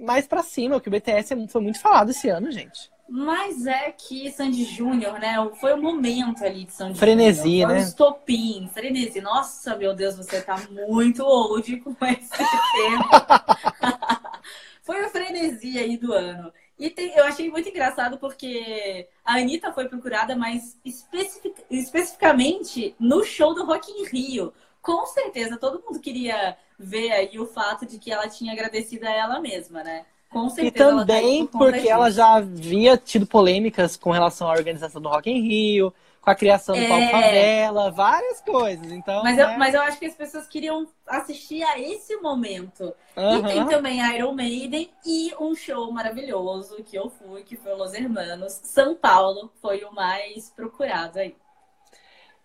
mais 0.00 0.26
pra 0.26 0.42
cima, 0.42 0.76
porque 0.76 0.88
o 0.88 0.92
BTS 0.92 1.34
foi 1.48 1.60
muito 1.60 1.80
falado 1.80 2.10
esse 2.10 2.28
ano, 2.28 2.50
gente. 2.50 2.90
Mas 3.08 3.66
é 3.66 3.90
que 3.90 4.30
Sandy 4.30 4.64
Júnior, 4.64 5.18
né? 5.18 5.36
Foi 5.58 5.72
o 5.72 5.80
momento 5.80 6.44
ali 6.44 6.64
de 6.64 6.72
Sandy 6.74 6.98
Frenesi, 6.98 7.42
Júnior. 7.42 7.70
né? 7.70 7.78
Estopim, 7.80 8.68
frenesi. 8.72 9.20
Nossa, 9.22 9.74
meu 9.76 9.94
Deus, 9.94 10.16
você 10.16 10.42
tá 10.42 10.56
muito 10.70 11.24
old 11.24 11.74
com 11.80 11.96
esse 12.04 12.28
tema. 12.76 13.42
foi 14.82 15.06
o 15.06 15.08
frenesi 15.08 15.78
aí 15.78 15.96
do 15.96 16.12
ano. 16.12 16.52
E 16.78 16.90
tem, 16.90 17.12
eu 17.16 17.24
achei 17.24 17.50
muito 17.50 17.68
engraçado 17.68 18.18
porque 18.18 19.08
a 19.24 19.34
Anitta 19.34 19.72
foi 19.72 19.88
procurada, 19.88 20.36
mas 20.36 20.78
especific, 20.84 21.64
especificamente 21.68 22.94
no 23.00 23.24
show 23.24 23.52
do 23.52 23.64
Rock 23.64 23.90
in 23.90 24.04
Rio. 24.06 24.52
Com 24.80 25.04
certeza, 25.06 25.56
todo 25.56 25.82
mundo 25.84 26.00
queria 26.00 26.56
ver 26.78 27.10
aí 27.10 27.38
o 27.38 27.46
fato 27.46 27.84
de 27.84 27.98
que 27.98 28.12
ela 28.12 28.28
tinha 28.28 28.52
agradecido 28.52 29.06
a 29.06 29.10
ela 29.10 29.40
mesma, 29.40 29.82
né? 29.82 30.06
Com 30.30 30.48
certeza. 30.48 30.68
E 30.68 30.70
também 30.70 31.46
por 31.46 31.58
porque 31.58 31.80
disso. 31.80 31.92
ela 31.92 32.10
já 32.10 32.34
havia 32.34 32.96
tido 32.96 33.26
polêmicas 33.26 33.96
com 33.96 34.10
relação 34.10 34.48
à 34.48 34.52
organização 34.52 35.00
do 35.00 35.08
Rock 35.08 35.30
in 35.30 35.40
Rio, 35.40 35.92
com 36.20 36.30
a 36.30 36.34
criação 36.34 36.74
do 36.74 36.82
é... 36.82 36.88
Palco 36.88 37.10
Favela, 37.10 37.90
várias 37.90 38.40
coisas. 38.40 38.90
Então, 38.92 39.22
mas, 39.22 39.38
eu, 39.38 39.46
né? 39.46 39.56
mas 39.56 39.74
eu 39.74 39.80
acho 39.82 39.98
que 39.98 40.06
as 40.06 40.14
pessoas 40.14 40.46
queriam 40.46 40.86
assistir 41.06 41.62
a 41.62 41.78
esse 41.78 42.16
momento. 42.16 42.94
Uhum. 43.16 43.38
E 43.38 43.42
tem 43.42 43.66
também 43.66 44.00
Iron 44.14 44.32
Maiden 44.32 44.90
e 45.04 45.34
um 45.40 45.54
show 45.54 45.90
maravilhoso 45.92 46.82
que 46.84 46.96
eu 46.96 47.10
fui, 47.10 47.42
que 47.42 47.56
foi 47.56 47.74
Los 47.74 47.94
Hermanos. 47.94 48.60
São 48.62 48.94
Paulo 48.94 49.50
foi 49.60 49.84
o 49.84 49.92
mais 49.92 50.50
procurado 50.50 51.18
aí. 51.18 51.34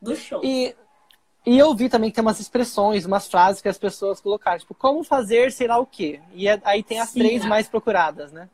Do 0.01 0.15
show. 0.15 0.41
E, 0.43 0.75
e 1.45 1.57
eu 1.57 1.73
vi 1.73 1.89
também 1.89 2.09
que 2.09 2.15
tem 2.15 2.21
umas 2.21 2.39
expressões, 2.39 3.05
umas 3.05 3.27
frases 3.27 3.61
que 3.61 3.69
as 3.69 3.77
pessoas 3.77 4.21
colocaram, 4.21 4.59
tipo, 4.59 4.73
como 4.73 5.03
fazer 5.03 5.51
sei 5.51 5.67
lá 5.67 5.77
o 5.77 5.85
quê. 5.85 6.21
E 6.33 6.47
é, 6.47 6.59
aí 6.63 6.83
tem 6.83 6.99
as 6.99 7.09
Sim, 7.09 7.19
três 7.19 7.45
mais 7.45 7.67
procuradas, 7.67 8.31
né? 8.31 8.49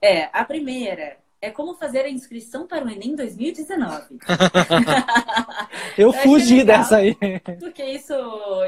É, 0.00 0.28
a 0.32 0.44
primeira 0.44 1.16
é 1.46 1.50
como 1.50 1.74
fazer 1.74 2.00
a 2.00 2.10
inscrição 2.10 2.66
para 2.66 2.84
o 2.84 2.90
Enem 2.90 3.14
2019. 3.14 4.18
eu, 5.96 6.08
eu 6.08 6.12
fugi 6.12 6.64
dessa 6.64 6.96
aí. 6.96 7.16
Porque 7.60 7.84
isso, 7.84 8.14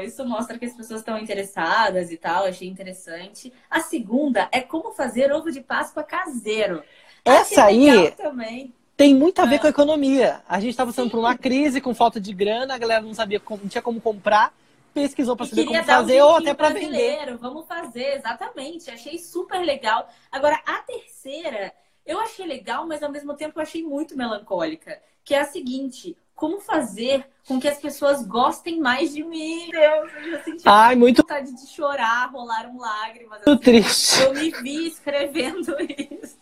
isso 0.03 0.25
mostra 0.25 0.57
que 0.57 0.65
as 0.65 0.73
pessoas 0.73 1.01
estão 1.01 1.17
interessadas 1.17 2.09
e 2.09 2.15
tal, 2.15 2.45
achei 2.45 2.67
interessante. 2.67 3.51
A 3.69 3.81
segunda 3.81 4.47
é 4.51 4.61
como 4.61 4.91
fazer 4.91 5.31
ovo 5.33 5.51
de 5.51 5.59
Páscoa 5.59 6.03
caseiro. 6.03 6.81
Essa 7.25 7.65
aí 7.65 8.11
também. 8.11 8.73
tem 8.95 9.13
muito 9.13 9.41
a 9.41 9.45
ver 9.45 9.57
ah. 9.57 9.59
com 9.59 9.67
a 9.67 9.71
economia. 9.71 10.41
A 10.47 10.61
gente 10.61 10.71
estava 10.71 10.91
passando 10.91 11.11
por 11.11 11.19
uma 11.19 11.37
crise 11.37 11.81
com 11.81 11.93
falta 11.93 12.19
de 12.19 12.33
grana, 12.33 12.75
a 12.75 12.77
galera 12.77 13.01
não 13.01 13.13
sabia 13.13 13.41
como, 13.41 13.61
não 13.63 13.69
tinha 13.69 13.81
como 13.81 13.99
comprar 13.99 14.53
pesquisou 14.91 15.35
para 15.35 15.45
saber 15.45 15.65
como 15.65 15.83
fazer 15.83 16.21
um 16.21 16.25
ou 16.25 16.35
até 16.37 16.53
para 16.53 16.69
vender. 16.69 17.37
Vamos 17.37 17.67
fazer, 17.67 18.15
exatamente. 18.15 18.89
Achei 18.89 19.19
super 19.19 19.59
legal. 19.59 20.09
Agora, 20.31 20.59
a 20.65 20.79
terceira 20.79 21.71
eu 22.09 22.19
achei 22.19 22.45
legal, 22.45 22.87
mas 22.87 23.03
ao 23.03 23.11
mesmo 23.11 23.35
tempo 23.35 23.59
eu 23.59 23.61
achei 23.61 23.83
muito 23.83 24.17
melancólica. 24.17 24.99
Que 25.23 25.35
é 25.35 25.41
a 25.41 25.45
seguinte: 25.45 26.17
como 26.33 26.59
fazer 26.59 27.23
com 27.47 27.59
que 27.59 27.67
as 27.67 27.77
pessoas 27.77 28.25
gostem 28.25 28.79
mais 28.79 29.13
de 29.13 29.23
mim? 29.23 29.69
Deus, 29.69 30.11
eu 30.15 30.31
já 30.31 30.43
senti 30.43 30.63
Ai, 30.65 30.95
muito 30.95 31.21
vontade 31.21 31.53
de 31.53 31.67
chorar, 31.67 32.31
rolaram 32.31 32.79
lágrimas. 32.79 33.41
Muito 33.45 33.49
assim. 33.49 33.59
triste. 33.59 34.21
Eu 34.23 34.33
me 34.33 34.49
vi 34.49 34.87
escrevendo 34.87 35.75
isso. 35.87 36.37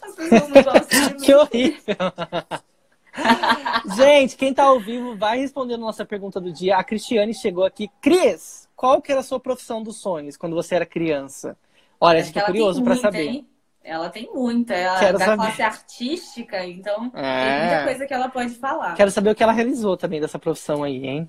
As 0.00 0.14
pessoas 0.14 0.48
não 0.48 0.62
gostam 0.62 1.08
de 1.08 1.14
mim. 1.14 1.20
Que 1.20 1.34
horrível. 1.34 1.96
Gente, 3.96 4.36
quem 4.36 4.54
tá 4.54 4.62
ao 4.62 4.78
vivo 4.78 5.16
vai 5.16 5.40
respondendo 5.40 5.80
nossa 5.80 6.04
pergunta 6.04 6.40
do 6.40 6.52
dia. 6.52 6.76
A 6.76 6.84
Cristiane 6.84 7.34
chegou 7.34 7.64
aqui. 7.64 7.90
Cris, 8.00 8.68
qual 8.76 9.02
que 9.02 9.10
era 9.10 9.20
a 9.20 9.24
sua 9.24 9.40
profissão 9.40 9.82
dos 9.82 9.96
sonhos 9.96 10.36
quando 10.36 10.54
você 10.54 10.76
era 10.76 10.86
criança? 10.86 11.56
Olha, 12.00 12.24
fiquei 12.24 12.40
curioso 12.42 12.84
para 12.84 12.94
saber. 12.94 13.26
Hein? 13.26 13.46
Ela 13.90 14.08
tem 14.08 14.30
muita, 14.32 14.72
ela 14.72 15.00
Quero 15.00 15.16
é 15.16 15.18
da 15.18 15.24
saber. 15.24 15.42
classe 15.42 15.62
artística, 15.62 16.64
então 16.64 17.10
é. 17.12 17.44
tem 17.44 17.60
muita 17.60 17.84
coisa 17.86 18.06
que 18.06 18.14
ela 18.14 18.28
pode 18.28 18.54
falar. 18.54 18.94
Quero 18.94 19.10
saber 19.10 19.30
o 19.30 19.34
que 19.34 19.42
ela 19.42 19.50
realizou 19.50 19.96
também 19.96 20.20
dessa 20.20 20.38
profissão 20.38 20.84
aí, 20.84 21.04
hein? 21.04 21.28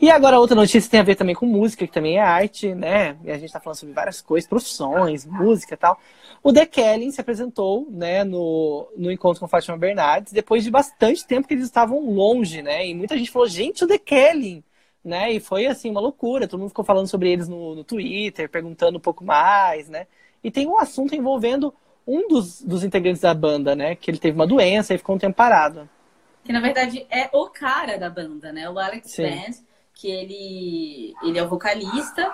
E 0.00 0.10
agora 0.10 0.40
outra 0.40 0.56
notícia 0.56 0.90
tem 0.90 0.98
a 0.98 1.04
ver 1.04 1.14
também 1.14 1.32
com 1.32 1.46
música, 1.46 1.86
que 1.86 1.92
também 1.92 2.16
é 2.16 2.22
arte, 2.22 2.74
né? 2.74 3.16
E 3.22 3.30
a 3.30 3.38
gente 3.38 3.52
tá 3.52 3.60
falando 3.60 3.78
sobre 3.78 3.94
várias 3.94 4.20
coisas, 4.20 4.48
profissões, 4.48 5.24
música 5.24 5.74
e 5.74 5.76
tal. 5.76 5.96
O 6.42 6.52
The 6.52 6.66
Kelly 6.66 7.12
se 7.12 7.20
apresentou, 7.20 7.86
né, 7.88 8.24
no, 8.24 8.90
no 8.96 9.12
encontro 9.12 9.38
com 9.38 9.46
Fátima 9.46 9.78
Bernardes, 9.78 10.32
depois 10.32 10.64
de 10.64 10.72
bastante 10.72 11.24
tempo 11.24 11.46
que 11.46 11.54
eles 11.54 11.66
estavam 11.66 12.00
longe, 12.10 12.62
né? 12.62 12.84
E 12.84 12.94
muita 12.96 13.16
gente 13.16 13.30
falou, 13.30 13.46
gente, 13.46 13.84
o 13.84 13.86
The 13.86 13.98
Kelly, 13.98 14.64
né? 15.04 15.30
E 15.30 15.38
foi 15.38 15.66
assim, 15.66 15.88
uma 15.88 16.00
loucura. 16.00 16.48
Todo 16.48 16.58
mundo 16.58 16.70
ficou 16.70 16.84
falando 16.84 17.06
sobre 17.06 17.30
eles 17.30 17.46
no, 17.46 17.76
no 17.76 17.84
Twitter, 17.84 18.50
perguntando 18.50 18.98
um 18.98 19.00
pouco 19.00 19.22
mais, 19.24 19.88
né? 19.88 20.08
E 20.42 20.50
tem 20.50 20.66
um 20.66 20.78
assunto 20.78 21.14
envolvendo 21.14 21.74
um 22.06 22.28
dos, 22.28 22.62
dos 22.62 22.82
integrantes 22.82 23.22
da 23.22 23.34
banda, 23.34 23.74
né? 23.74 23.94
Que 23.94 24.10
ele 24.10 24.18
teve 24.18 24.34
uma 24.34 24.46
doença 24.46 24.94
e 24.94 24.98
ficou 24.98 25.16
um 25.16 25.18
tempo 25.18 25.36
parado. 25.36 25.88
Que 26.44 26.52
na 26.52 26.60
verdade 26.60 27.06
é 27.10 27.28
o 27.32 27.46
cara 27.48 27.98
da 27.98 28.08
banda, 28.08 28.52
né? 28.52 28.68
O 28.68 28.78
Alex 28.78 29.16
Band, 29.16 29.62
que 29.94 30.10
ele, 30.10 31.14
ele 31.22 31.38
é 31.38 31.42
o 31.42 31.48
vocalista 31.48 32.32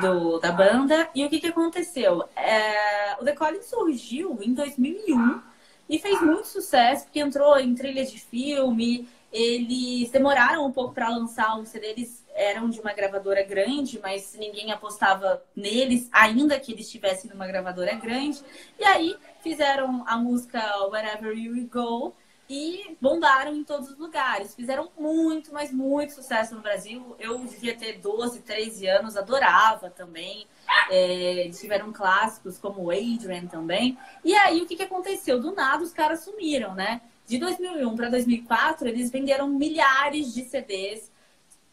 do, 0.00 0.38
da 0.38 0.52
banda. 0.52 1.08
E 1.14 1.24
o 1.24 1.28
que, 1.28 1.40
que 1.40 1.48
aconteceu? 1.48 2.24
É, 2.36 3.16
o 3.20 3.24
The 3.24 3.32
Calling 3.32 3.62
surgiu 3.62 4.38
em 4.40 4.54
2001 4.54 5.40
e 5.88 5.98
fez 5.98 6.20
muito 6.20 6.46
sucesso, 6.46 7.04
porque 7.04 7.20
entrou 7.20 7.58
em 7.58 7.74
trilhas 7.74 8.10
de 8.10 8.20
filme. 8.20 9.08
Eles 9.32 10.10
demoraram 10.10 10.66
um 10.66 10.72
pouco 10.72 10.94
para 10.94 11.08
lançar 11.08 11.56
um 11.58 11.64
CD, 11.64 11.88
eles 11.88 12.24
eram 12.38 12.70
de 12.70 12.80
uma 12.80 12.92
gravadora 12.92 13.42
grande, 13.42 13.98
mas 14.00 14.34
ninguém 14.38 14.70
apostava 14.70 15.42
neles, 15.54 16.08
ainda 16.12 16.58
que 16.58 16.72
eles 16.72 16.86
estivessem 16.86 17.28
numa 17.30 17.46
gravadora 17.46 17.94
grande. 17.96 18.40
E 18.78 18.84
aí 18.84 19.16
fizeram 19.42 20.04
a 20.06 20.16
música 20.16 20.60
Wherever 20.86 21.36
You 21.36 21.68
Go 21.68 22.14
e 22.48 22.96
bombaram 23.00 23.54
em 23.54 23.64
todos 23.64 23.90
os 23.90 23.98
lugares. 23.98 24.54
Fizeram 24.54 24.88
muito, 24.96 25.52
mas 25.52 25.72
muito 25.72 26.14
sucesso 26.14 26.54
no 26.54 26.62
Brasil. 26.62 27.16
Eu 27.18 27.38
devia 27.40 27.76
ter 27.76 27.98
12, 27.98 28.40
13 28.40 28.86
anos, 28.86 29.16
adorava 29.16 29.90
também. 29.90 30.46
É, 30.90 31.50
tiveram 31.52 31.92
clássicos 31.92 32.56
como 32.56 32.90
Adrian 32.90 33.46
também. 33.46 33.98
E 34.24 34.34
aí 34.34 34.62
o 34.62 34.66
que, 34.66 34.76
que 34.76 34.82
aconteceu? 34.84 35.40
Do 35.40 35.52
nada 35.52 35.82
os 35.82 35.92
caras 35.92 36.20
sumiram, 36.20 36.74
né? 36.74 37.02
De 37.26 37.36
2001 37.36 37.96
para 37.96 38.08
2004, 38.08 38.88
eles 38.88 39.10
venderam 39.10 39.48
milhares 39.48 40.32
de 40.32 40.44
CDs 40.44 41.10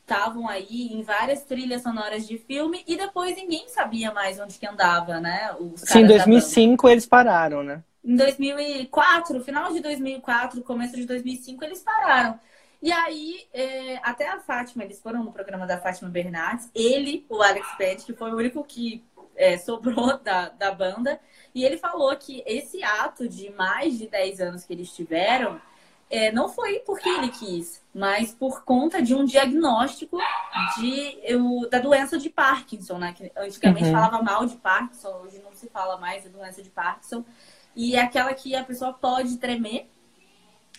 estavam 0.05 0.47
aí 0.47 0.93
em 0.93 1.01
várias 1.01 1.43
trilhas 1.43 1.81
sonoras 1.81 2.27
de 2.27 2.37
filme 2.37 2.83
e 2.87 2.95
depois 2.95 3.35
ninguém 3.35 3.67
sabia 3.67 4.13
mais 4.13 4.39
onde 4.39 4.59
que 4.59 4.67
andava, 4.67 5.19
né? 5.19 5.53
Os 5.59 5.81
Sim, 5.81 6.01
em 6.01 6.07
2005 6.07 6.87
eles 6.87 7.07
pararam, 7.07 7.63
né? 7.63 7.83
Em 8.03 8.15
2004, 8.15 9.43
final 9.43 9.73
de 9.73 9.79
2004, 9.79 10.61
começo 10.61 10.95
de 10.95 11.05
2005, 11.05 11.65
eles 11.65 11.81
pararam. 11.81 12.39
E 12.79 12.91
aí, 12.91 13.47
é, 13.51 13.99
até 14.03 14.29
a 14.29 14.37
Fátima, 14.39 14.83
eles 14.83 15.01
foram 15.01 15.23
no 15.23 15.31
programa 15.31 15.65
da 15.65 15.79
Fátima 15.79 16.07
Bernardes, 16.07 16.69
ele, 16.75 17.25
o 17.27 17.41
Alex 17.41 17.67
Pett, 17.75 18.05
que 18.05 18.13
foi 18.13 18.31
o 18.31 18.37
único 18.37 18.63
que 18.63 19.03
é, 19.35 19.57
sobrou 19.57 20.17
da, 20.21 20.49
da 20.49 20.71
banda, 20.71 21.19
e 21.53 21.65
ele 21.65 21.77
falou 21.77 22.15
que 22.15 22.43
esse 22.45 22.83
ato 22.83 23.27
de 23.27 23.49
mais 23.49 23.97
de 23.97 24.07
10 24.07 24.39
anos 24.39 24.63
que 24.65 24.73
eles 24.73 24.93
tiveram 24.93 25.59
é, 26.09 26.31
não 26.31 26.47
foi 26.47 26.79
porque 26.79 27.09
ele 27.09 27.29
quis, 27.29 27.83
mas 27.93 28.33
por 28.33 28.63
conta 28.63 29.01
de 29.01 29.15
um 29.15 29.25
diagnóstico 29.25 30.17
de, 30.77 31.19
eu, 31.23 31.67
da 31.69 31.79
doença 31.79 32.17
de 32.17 32.29
Parkinson, 32.29 32.97
né? 32.97 33.13
Que 33.13 33.31
antigamente 33.35 33.85
uhum. 33.85 33.91
falava 33.91 34.21
mal 34.21 34.45
de 34.45 34.55
Parkinson, 34.55 35.21
hoje 35.23 35.41
não 35.43 35.53
se 35.53 35.67
fala 35.69 35.97
mais 35.97 36.23
da 36.23 36.29
doença 36.29 36.61
de 36.61 36.69
Parkinson. 36.69 37.23
E 37.75 37.95
é 37.95 38.01
aquela 38.01 38.33
que 38.33 38.55
a 38.55 38.63
pessoa 38.63 38.93
pode 38.93 39.37
tremer 39.37 39.89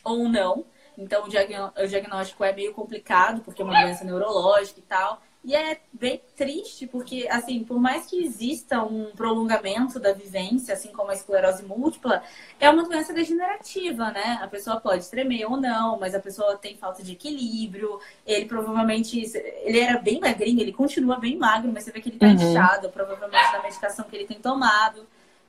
ou 0.05 0.29
não. 0.29 0.65
Então 0.97 1.25
o, 1.25 1.29
diagnóstico 1.29 2.43
é 2.43 2.53
meio 2.53 2.73
complicado, 2.73 3.43
porque 3.43 3.61
é 3.61 3.65
uma 3.65 3.83
doença 3.83 4.05
neurológica 4.05 4.81
e 4.81 4.85
tal. 4.85 5.21
E 5.47 5.55
é 5.55 5.79
bem 5.93 6.21
triste, 6.35 6.89
porque, 6.89 7.29
assim, 7.31 7.63
por 7.63 7.79
mais 7.79 8.07
que 8.07 8.21
exista 8.21 8.83
um 8.83 9.13
prolongamento 9.13 10.01
da 10.01 10.13
vivência, 10.13 10.75
assim 10.75 10.89
como 10.89 11.13
a 11.13 11.15
esclerose 11.15 11.63
múltipla, 11.63 12.21
é 12.59 12.69
uma 12.69 12.83
doença 12.83 13.15
degenerativa, 13.15 14.11
né? 14.11 14.41
A 14.43 14.49
pessoa 14.49 14.81
pode 14.81 15.09
tremer 15.09 15.45
ou 15.45 15.57
não, 15.57 16.01
mas 16.01 16.17
a 16.17 16.19
pessoa 16.19 16.57
tem 16.57 16.77
falta 16.77 17.01
de 17.01 17.13
equilíbrio. 17.13 18.01
Ele 18.27 18.47
provavelmente. 18.47 19.21
Ele 19.63 19.79
era 19.79 20.01
bem 20.01 20.19
magrinho, 20.19 20.61
ele 20.61 20.73
continua 20.73 21.17
bem 21.21 21.37
magro, 21.37 21.71
mas 21.73 21.85
você 21.85 21.93
vê 21.93 22.01
que 22.01 22.09
ele 22.09 22.19
tá 22.19 22.27
uhum. 22.27 22.33
inchado, 22.33 22.91
provavelmente 22.91 23.53
da 23.53 23.63
medicação 23.63 24.05
que 24.05 24.17
ele 24.17 24.27
tem 24.27 24.41
tomado. 24.41 25.07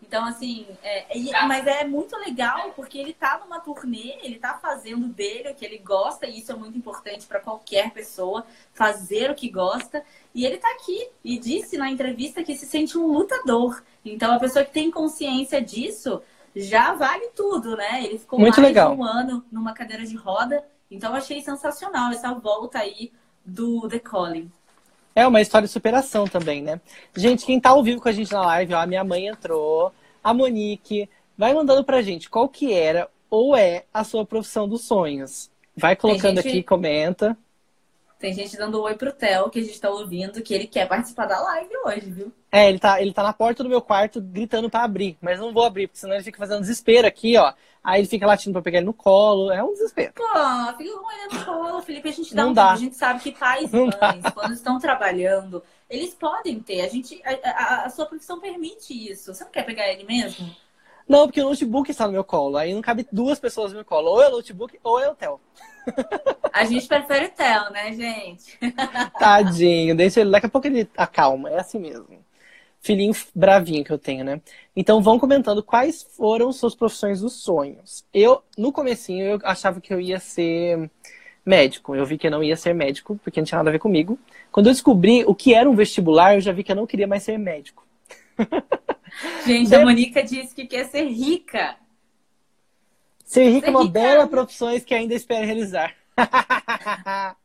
Então, 0.07 0.23
assim, 0.23 0.65
é, 0.81 1.19
é, 1.19 1.45
mas 1.45 1.67
é 1.67 1.83
muito 1.83 2.15
legal 2.15 2.71
porque 2.77 2.97
ele 2.97 3.13
tá 3.13 3.37
numa 3.43 3.59
turnê, 3.59 4.17
ele 4.23 4.39
tá 4.39 4.57
fazendo 4.57 5.05
dele 5.09 5.49
o 5.49 5.53
que 5.53 5.65
ele 5.65 5.77
gosta, 5.79 6.25
e 6.25 6.39
isso 6.39 6.49
é 6.49 6.55
muito 6.55 6.77
importante 6.77 7.27
para 7.27 7.41
qualquer 7.41 7.91
pessoa, 7.91 8.45
fazer 8.73 9.29
o 9.29 9.35
que 9.35 9.49
gosta. 9.49 10.01
E 10.33 10.45
ele 10.45 10.57
tá 10.57 10.69
aqui 10.71 11.09
e 11.21 11.37
disse 11.37 11.77
na 11.77 11.91
entrevista 11.91 12.41
que 12.41 12.55
se 12.55 12.65
sente 12.65 12.97
um 12.97 13.05
lutador. 13.07 13.83
Então, 14.05 14.33
a 14.33 14.39
pessoa 14.39 14.63
que 14.63 14.71
tem 14.71 14.89
consciência 14.89 15.61
disso 15.61 16.21
já 16.55 16.93
vale 16.93 17.27
tudo, 17.35 17.75
né? 17.75 18.05
Ele 18.05 18.17
ficou 18.17 18.39
muito 18.39 18.61
mais 18.61 18.69
legal. 18.69 18.95
de 18.95 19.01
um 19.01 19.03
ano 19.03 19.45
numa 19.51 19.73
cadeira 19.73 20.05
de 20.05 20.15
roda. 20.15 20.65
Então, 20.89 21.13
achei 21.13 21.41
sensacional 21.41 22.13
essa 22.13 22.33
volta 22.33 22.79
aí 22.79 23.11
do 23.45 23.89
The 23.89 23.99
Calling. 23.99 24.49
É 25.17 25.25
uma 25.25 25.41
história 25.41 25.65
de 25.65 25.73
superação 25.73 26.27
também, 26.27 26.61
né? 26.61 26.79
Gente, 27.15 27.43
quem 27.43 27.59
tá 27.59 27.71
ao 27.71 27.81
vivo 27.83 27.99
com 27.99 28.07
a 28.07 28.11
gente 28.11 28.31
na 28.31 28.45
live, 28.45 28.75
ó, 28.75 28.81
a 28.81 28.85
minha 28.85 29.03
mãe 29.03 29.25
entrou, 29.25 29.91
a 30.23 30.31
Monique, 30.31 31.09
vai 31.35 31.55
mandando 31.55 31.83
pra 31.83 32.03
gente 32.03 32.29
qual 32.29 32.47
que 32.47 32.71
era 32.71 33.09
ou 33.27 33.57
é 33.57 33.85
a 33.91 34.03
sua 34.03 34.23
profissão 34.23 34.69
dos 34.69 34.83
sonhos. 34.83 35.49
Vai 35.75 35.95
colocando 35.95 36.39
gente... 36.39 36.49
aqui, 36.49 36.61
comenta. 36.61 37.35
Tem 38.19 38.33
gente 38.33 38.57
dando 38.57 38.79
um 38.79 38.83
oi 38.83 38.95
pro 38.95 39.11
Theo, 39.11 39.49
que 39.49 39.59
a 39.59 39.63
gente 39.63 39.79
tá 39.79 39.89
ouvindo, 39.89 40.41
que 40.41 40.53
ele 40.53 40.65
quer 40.65 40.87
participar 40.87 41.27
da 41.27 41.39
live 41.39 41.69
hoje, 41.85 42.11
viu? 42.11 42.33
É, 42.51 42.67
ele 42.67 42.79
tá, 42.79 42.99
ele 43.01 43.13
tá 43.13 43.21
na 43.21 43.33
porta 43.33 43.61
do 43.61 43.69
meu 43.69 43.81
quarto 43.81 44.19
gritando 44.19 44.69
para 44.69 44.83
abrir, 44.83 45.17
mas 45.21 45.39
não 45.39 45.53
vou 45.53 45.63
abrir, 45.63 45.87
porque 45.87 45.99
senão 45.99 46.15
ele 46.15 46.23
fica 46.23 46.39
fazendo 46.39 46.61
desespero 46.61 47.05
aqui, 47.05 47.37
ó. 47.37 47.53
Aí 47.83 48.01
ele 48.01 48.07
fica 48.07 48.25
latindo 48.25 48.53
pra 48.53 48.61
pegar 48.61 48.79
ele 48.79 48.85
no 48.85 48.93
colo. 48.93 49.49
É 49.49 49.63
um 49.63 49.71
desespero. 49.71 50.11
Pô, 50.13 50.23
fica 50.77 50.97
com 50.99 51.11
ele 51.11 51.33
no 51.33 51.45
colo, 51.45 51.81
Felipe. 51.81 52.09
A 52.09 52.11
gente 52.11 52.35
dá 52.35 52.43
não 52.43 52.49
um 52.49 52.53
dá. 52.53 52.73
A 52.73 52.75
gente 52.75 52.97
sabe 52.97 53.21
que 53.21 53.31
pais 53.31 53.71
e 53.71 53.77
mães, 53.77 54.33
quando 54.33 54.53
estão 54.53 54.77
trabalhando, 54.77 55.63
eles 55.89 56.13
podem 56.13 56.59
ter. 56.59 56.81
A, 56.81 56.89
gente, 56.89 57.21
a, 57.23 57.49
a, 57.49 57.85
a, 57.85 57.89
sua 57.89 58.05
profissão 58.05 58.41
permite 58.41 58.93
isso. 58.93 59.33
Você 59.33 59.43
não 59.43 59.51
quer 59.51 59.63
pegar 59.63 59.87
ele 59.87 60.03
mesmo? 60.03 60.53
Não, 61.07 61.25
porque 61.25 61.41
o 61.41 61.45
notebook 61.45 61.89
está 61.89 62.05
no 62.05 62.13
meu 62.13 62.23
colo. 62.23 62.57
Aí 62.57 62.73
não 62.73 62.81
cabe 62.81 63.07
duas 63.11 63.39
pessoas 63.39 63.71
no 63.71 63.77
meu 63.77 63.85
colo. 63.85 64.09
Ou 64.09 64.21
é 64.21 64.27
o 64.27 64.31
notebook 64.31 64.77
ou 64.83 64.99
é 64.99 65.09
o 65.09 65.15
Theo. 65.15 65.39
A 66.51 66.65
gente 66.65 66.87
prefere 66.87 67.27
o 67.27 67.29
Theo, 67.29 67.71
né, 67.71 67.93
gente? 67.93 68.59
Tadinho. 69.17 69.95
Deixa 69.95 70.21
ele. 70.21 70.31
Daqui 70.31 70.47
a 70.47 70.49
pouco 70.49 70.67
ele 70.67 70.89
acalma. 70.97 71.49
É 71.49 71.59
assim 71.59 71.79
mesmo 71.79 72.07
filhinho 72.79 73.13
bravinho 73.35 73.83
que 73.83 73.91
eu 73.91 73.97
tenho, 73.97 74.23
né? 74.23 74.39
Então 74.75 75.01
vão 75.01 75.19
comentando 75.19 75.61
quais 75.61 76.03
foram 76.03 76.53
suas 76.53 76.73
profissões 76.73 77.19
dos 77.19 77.33
sonhos. 77.33 78.05
Eu, 78.13 78.41
no 78.57 78.71
comecinho, 78.71 79.25
eu 79.25 79.39
achava 79.43 79.81
que 79.81 79.93
eu 79.93 79.99
ia 79.99 80.19
ser 80.19 80.89
médico. 81.45 81.95
Eu 81.95 82.05
vi 82.05 82.17
que 82.17 82.27
eu 82.27 82.31
não 82.31 82.43
ia 82.43 82.55
ser 82.55 82.73
médico, 82.73 83.19
porque 83.23 83.41
não 83.41 83.45
tinha 83.45 83.57
nada 83.57 83.69
a 83.69 83.73
ver 83.73 83.79
comigo. 83.79 84.17
Quando 84.51 84.67
eu 84.67 84.73
descobri 84.73 85.23
o 85.25 85.35
que 85.35 85.53
era 85.53 85.69
um 85.69 85.75
vestibular, 85.75 86.35
eu 86.35 86.41
já 86.41 86.51
vi 86.51 86.63
que 86.63 86.71
eu 86.71 86.75
não 86.75 86.87
queria 86.87 87.07
mais 87.07 87.23
ser 87.23 87.37
médico. 87.37 87.85
Gente, 89.45 89.73
a 89.73 89.79
Monica 89.79 90.23
disse 90.23 90.53
que 90.53 90.65
quer 90.65 90.85
ser 90.85 91.05
rica. 91.05 91.75
Ser 93.25 93.49
rica 93.49 93.67
é 93.67 93.69
uma 93.71 93.87
bela 93.87 94.27
profissão 94.27 94.79
que 94.79 94.93
ainda 94.93 95.13
espera 95.13 95.45
realizar. 95.45 95.93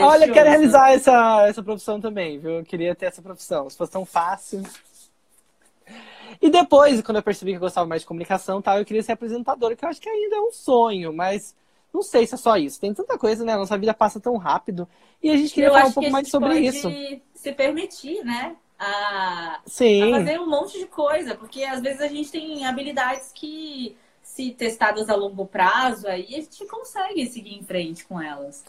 Olha, 0.00 0.26
eu 0.26 0.32
quero 0.32 0.48
realizar 0.48 0.92
essa, 0.92 1.46
essa 1.46 1.62
profissão 1.62 2.00
também, 2.00 2.38
viu? 2.38 2.52
Eu 2.52 2.64
queria 2.64 2.94
ter 2.94 3.06
essa 3.06 3.20
profissão. 3.20 3.68
Se 3.68 3.76
fosse 3.76 3.92
tão 3.92 4.06
fácil. 4.06 4.62
E 6.40 6.48
depois, 6.48 7.02
quando 7.02 7.16
eu 7.16 7.22
percebi 7.22 7.50
que 7.50 7.56
eu 7.56 7.60
gostava 7.60 7.86
mais 7.86 8.02
de 8.02 8.06
comunicação 8.06 8.62
tal, 8.62 8.78
eu 8.78 8.84
queria 8.84 9.02
ser 9.02 9.12
apresentadora, 9.12 9.74
que 9.74 9.84
eu 9.84 9.88
acho 9.88 10.00
que 10.00 10.08
ainda 10.08 10.36
é 10.36 10.40
um 10.40 10.52
sonho, 10.52 11.12
mas 11.12 11.54
não 11.92 12.02
sei 12.02 12.26
se 12.26 12.34
é 12.34 12.38
só 12.38 12.56
isso. 12.56 12.80
Tem 12.80 12.94
tanta 12.94 13.18
coisa, 13.18 13.44
né? 13.44 13.56
Nossa 13.56 13.76
vida 13.76 13.92
passa 13.92 14.20
tão 14.20 14.36
rápido. 14.36 14.88
E 15.22 15.30
a 15.30 15.36
gente 15.36 15.52
queria 15.52 15.68
eu 15.68 15.72
falar 15.74 15.86
um 15.86 15.92
pouco 15.92 16.10
mais 16.10 16.28
sobre 16.30 16.58
isso. 16.60 16.88
Se 17.34 17.52
permitir, 17.52 18.24
né? 18.24 18.56
A, 18.82 19.60
Sim. 19.66 20.10
a 20.10 20.18
fazer 20.18 20.40
um 20.40 20.48
monte 20.48 20.78
de 20.78 20.86
coisa, 20.86 21.34
porque 21.34 21.64
às 21.64 21.82
vezes 21.82 22.00
a 22.00 22.08
gente 22.08 22.30
tem 22.30 22.64
habilidades 22.64 23.30
que, 23.34 23.94
se 24.22 24.52
testadas 24.52 25.10
a 25.10 25.14
longo 25.14 25.44
prazo, 25.44 26.08
aí 26.08 26.28
a 26.30 26.40
gente 26.40 26.64
consegue 26.66 27.26
seguir 27.26 27.58
em 27.58 27.62
frente 27.62 28.06
com 28.06 28.18
elas. 28.18 28.64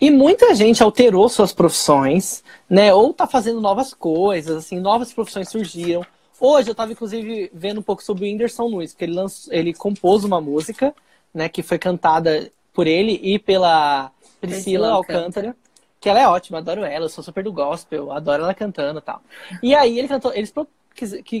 E 0.00 0.10
muita 0.10 0.54
gente 0.54 0.82
alterou 0.82 1.28
suas 1.28 1.52
profissões, 1.52 2.42
né? 2.70 2.94
Ou 2.94 3.12
tá 3.12 3.26
fazendo 3.26 3.60
novas 3.60 3.92
coisas, 3.92 4.56
assim, 4.56 4.80
novas 4.80 5.12
profissões 5.12 5.50
surgiram. 5.50 6.06
Hoje 6.40 6.70
eu 6.70 6.72
estava 6.72 6.92
inclusive 6.92 7.50
vendo 7.52 7.80
um 7.80 7.82
pouco 7.82 8.02
sobre 8.02 8.24
o 8.24 8.26
Whindersson 8.26 8.66
Nunes, 8.70 8.92
porque 8.92 9.04
ele, 9.04 9.12
lançou, 9.12 9.52
ele 9.52 9.74
compôs 9.74 10.24
uma 10.24 10.40
música, 10.40 10.94
né, 11.34 11.50
que 11.50 11.62
foi 11.62 11.78
cantada 11.78 12.50
por 12.72 12.86
ele 12.86 13.20
e 13.22 13.38
pela 13.38 14.10
Priscila, 14.40 14.88
Alcântara, 14.92 15.54
que 16.00 16.08
ela 16.08 16.20
é 16.20 16.26
ótima, 16.28 16.58
adoro 16.58 16.82
ela, 16.84 17.04
eu 17.04 17.08
sou 17.08 17.22
super 17.22 17.44
do 17.44 17.52
gospel, 17.52 18.10
adoro 18.10 18.42
ela 18.42 18.54
cantando 18.54 18.98
e 19.00 19.02
tal. 19.02 19.22
E 19.62 19.74
aí 19.74 19.98
ele 19.98 20.08
cantou, 20.08 20.32
eles, 20.32 20.52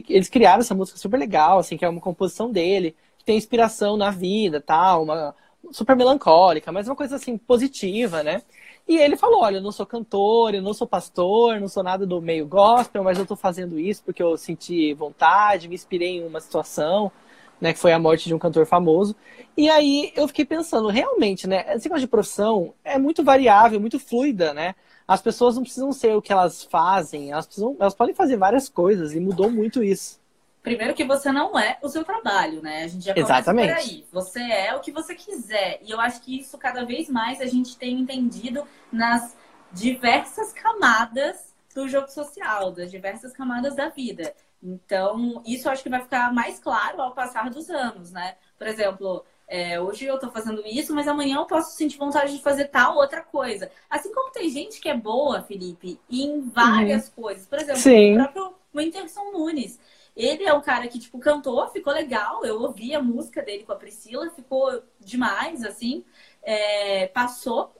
eles 0.08 0.28
criaram 0.28 0.60
essa 0.60 0.74
música 0.74 0.98
super 0.98 1.18
legal, 1.18 1.58
assim, 1.58 1.76
que 1.76 1.84
é 1.84 1.88
uma 1.88 2.00
composição 2.00 2.50
dele, 2.50 2.94
que 3.18 3.24
tem 3.24 3.36
inspiração 3.38 3.96
na 3.96 4.10
vida, 4.10 4.60
tal, 4.60 5.02
uma 5.04 5.34
super 5.72 5.96
melancólica, 5.96 6.72
mas 6.72 6.88
uma 6.88 6.96
coisa 6.96 7.16
assim 7.16 7.36
positiva, 7.38 8.22
né? 8.22 8.42
E 8.88 8.96
ele 8.96 9.16
falou: 9.16 9.42
Olha, 9.42 9.56
eu 9.56 9.62
não 9.62 9.72
sou 9.72 9.86
cantor, 9.86 10.54
eu 10.54 10.62
não 10.62 10.74
sou 10.74 10.86
pastor, 10.86 11.60
não 11.60 11.68
sou 11.68 11.82
nada 11.82 12.06
do 12.06 12.20
meio 12.20 12.46
gospel, 12.46 13.04
mas 13.04 13.18
eu 13.18 13.26
tô 13.26 13.36
fazendo 13.36 13.78
isso 13.78 14.02
porque 14.04 14.22
eu 14.22 14.36
senti 14.36 14.92
vontade, 14.94 15.68
me 15.68 15.74
inspirei 15.74 16.18
em 16.18 16.26
uma 16.26 16.40
situação, 16.40 17.12
né? 17.60 17.72
Que 17.72 17.78
foi 17.78 17.92
a 17.92 17.98
morte 17.98 18.26
de 18.26 18.34
um 18.34 18.38
cantor 18.38 18.66
famoso. 18.66 19.14
E 19.56 19.68
aí 19.68 20.12
eu 20.16 20.26
fiquei 20.26 20.44
pensando, 20.44 20.88
realmente, 20.88 21.46
né? 21.46 21.64
Esse 21.74 21.86
negócio 21.86 22.00
de 22.00 22.08
profissão 22.08 22.72
é 22.84 22.98
muito 22.98 23.22
variável, 23.22 23.80
muito 23.80 23.98
fluida, 23.98 24.54
né? 24.54 24.74
As 25.06 25.20
pessoas 25.20 25.56
não 25.56 25.62
precisam 25.62 25.92
ser 25.92 26.16
o 26.16 26.22
que 26.22 26.32
elas 26.32 26.62
fazem, 26.64 27.32
elas, 27.32 27.46
precisam, 27.46 27.76
elas 27.80 27.94
podem 27.94 28.14
fazer 28.14 28.36
várias 28.36 28.68
coisas 28.68 29.12
e 29.12 29.20
mudou 29.20 29.50
muito 29.50 29.82
isso. 29.82 30.20
Primeiro 30.62 30.94
que 30.94 31.04
você 31.04 31.32
não 31.32 31.58
é 31.58 31.78
o 31.82 31.88
seu 31.88 32.04
trabalho, 32.04 32.60
né? 32.62 32.84
A 32.84 32.88
gente 32.88 33.04
já 33.04 33.14
começa 33.14 33.32
Exatamente. 33.32 33.72
por 33.72 33.78
aí. 33.78 34.06
Você 34.12 34.40
é 34.40 34.74
o 34.74 34.80
que 34.80 34.92
você 34.92 35.14
quiser. 35.14 35.80
E 35.82 35.90
eu 35.90 35.98
acho 35.98 36.20
que 36.20 36.38
isso 36.38 36.56
cada 36.58 36.84
vez 36.84 37.08
mais 37.08 37.40
a 37.40 37.46
gente 37.46 37.76
tem 37.76 37.98
entendido 37.98 38.64
nas 38.92 39.36
diversas 39.72 40.52
camadas 40.52 41.54
do 41.74 41.88
jogo 41.88 42.08
social, 42.08 42.72
das 42.72 42.90
diversas 42.90 43.32
camadas 43.32 43.74
da 43.74 43.88
vida. 43.88 44.34
Então, 44.62 45.42
isso 45.46 45.66
eu 45.66 45.72
acho 45.72 45.82
que 45.82 45.88
vai 45.88 46.00
ficar 46.02 46.32
mais 46.32 46.58
claro 46.58 47.00
ao 47.00 47.12
passar 47.12 47.48
dos 47.50 47.70
anos, 47.70 48.12
né? 48.12 48.36
Por 48.58 48.66
exemplo, 48.66 49.24
é, 49.48 49.80
hoje 49.80 50.04
eu 50.04 50.18
tô 50.18 50.30
fazendo 50.30 50.62
isso, 50.66 50.94
mas 50.94 51.08
amanhã 51.08 51.36
eu 51.38 51.46
posso 51.46 51.76
sentir 51.76 51.98
vontade 51.98 52.36
de 52.36 52.42
fazer 52.42 52.66
tal 52.66 52.96
outra 52.96 53.22
coisa. 53.22 53.70
Assim 53.88 54.12
como 54.12 54.30
tem 54.30 54.48
gente 54.48 54.80
que 54.80 54.88
é 54.88 54.96
boa, 54.96 55.42
Felipe, 55.42 55.98
em 56.08 56.40
várias 56.42 57.08
uhum. 57.08 57.22
coisas. 57.22 57.46
Por 57.46 57.58
exemplo, 57.58 57.80
Sim. 57.80 58.12
o 58.12 58.16
próprio 58.16 58.54
Winterson 58.74 59.32
Nunes. 59.32 59.80
Ele 60.16 60.44
é 60.44 60.52
um 60.52 60.60
cara 60.60 60.86
que, 60.86 60.98
tipo, 60.98 61.18
cantou, 61.18 61.66
ficou 61.68 61.92
legal. 61.92 62.44
Eu 62.44 62.60
ouvi 62.60 62.94
a 62.94 63.02
música 63.02 63.42
dele 63.42 63.64
com 63.64 63.72
a 63.72 63.76
Priscila, 63.76 64.30
ficou 64.30 64.82
demais, 65.00 65.64
assim. 65.64 66.04
É, 66.42 67.06
passou. 67.08 67.72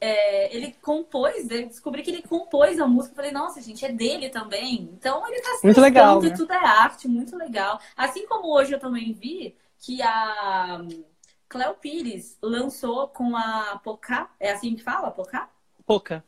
É, 0.00 0.54
ele 0.54 0.76
compôs, 0.82 1.46
descobri 1.48 2.02
que 2.02 2.10
ele 2.10 2.22
compôs 2.22 2.78
a 2.78 2.86
música. 2.86 3.14
Falei, 3.14 3.32
nossa, 3.32 3.60
gente, 3.60 3.84
é 3.84 3.92
dele 3.92 4.28
também. 4.28 4.90
Então 4.92 5.26
ele 5.26 5.40
tá 5.40 5.54
se 5.56 5.64
muito 5.64 5.80
legal, 5.80 6.20
né? 6.20 6.30
tudo 6.30 6.52
é 6.52 6.56
arte, 6.56 7.08
muito 7.08 7.36
legal. 7.36 7.80
Assim 7.96 8.26
como 8.26 8.52
hoje 8.52 8.72
eu 8.72 8.80
também 8.80 9.12
vi 9.12 9.56
que 9.78 10.02
a 10.02 10.82
Cleo 11.48 11.74
Pires 11.74 12.36
lançou 12.42 13.08
com 13.08 13.36
a 13.36 13.80
Pocá. 13.82 14.30
É 14.38 14.52
assim 14.52 14.74
que 14.74 14.82
fala, 14.82 15.10
Pocá? 15.10 15.48
Poca. 15.86 16.24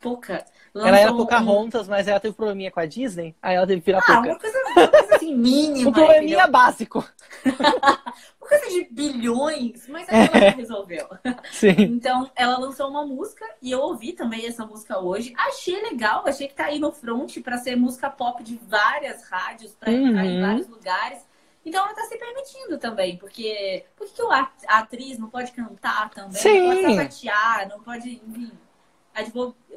Poca. 0.00 0.44
Ela 0.74 0.98
era 0.98 1.12
Pocahontas, 1.12 1.86
um... 1.86 1.90
mas 1.90 2.06
ela 2.06 2.20
teve 2.20 2.32
um 2.32 2.36
probleminha 2.36 2.70
com 2.70 2.80
a 2.80 2.86
Disney, 2.86 3.34
aí 3.40 3.56
ela 3.56 3.66
teve 3.66 3.80
que 3.80 3.86
virar 3.86 3.98
ah, 4.00 4.02
Poca. 4.02 4.28
Uma 4.28 4.38
coisa, 4.38 4.58
uma 4.58 4.88
coisa 4.88 5.16
assim 5.16 5.34
mínima. 5.34 5.90
um 5.90 5.92
probleminha 5.92 6.46
básico. 6.46 7.08
uma 7.46 8.48
coisa 8.48 8.68
de 8.68 8.84
bilhões, 8.90 9.88
mas 9.88 10.06
aí 10.08 10.28
ela 10.32 10.50
resolveu. 10.56 11.08
Sim. 11.50 11.74
Então, 11.78 12.30
ela 12.36 12.58
lançou 12.58 12.88
uma 12.88 13.06
música 13.06 13.44
e 13.62 13.70
eu 13.70 13.80
ouvi 13.80 14.12
também 14.12 14.46
essa 14.46 14.66
música 14.66 14.98
hoje. 14.98 15.32
Achei 15.36 15.80
legal, 15.82 16.24
achei 16.26 16.46
que 16.46 16.54
tá 16.54 16.66
aí 16.66 16.78
no 16.78 16.92
front 16.92 17.38
para 17.42 17.58
ser 17.58 17.76
música 17.76 18.10
pop 18.10 18.42
de 18.42 18.60
várias 18.68 19.22
rádios, 19.28 19.74
para 19.74 19.90
uhum. 19.90 20.08
entrar 20.08 20.26
em 20.26 20.40
vários 20.40 20.68
lugares. 20.68 21.24
Então 21.64 21.84
ela 21.84 21.94
tá 21.94 22.02
se 22.02 22.16
permitindo 22.16 22.78
também, 22.78 23.16
porque 23.16 23.84
por 23.96 24.06
que 24.06 24.22
a 24.68 24.78
atriz 24.78 25.18
não 25.18 25.28
pode 25.28 25.50
cantar 25.50 26.10
também? 26.10 26.40
Sim. 26.40 26.60
Não 26.60 26.76
pode 26.76 26.94
sapatear, 26.94 27.68
não 27.68 27.80
pode, 27.80 28.22
enfim 28.28 28.52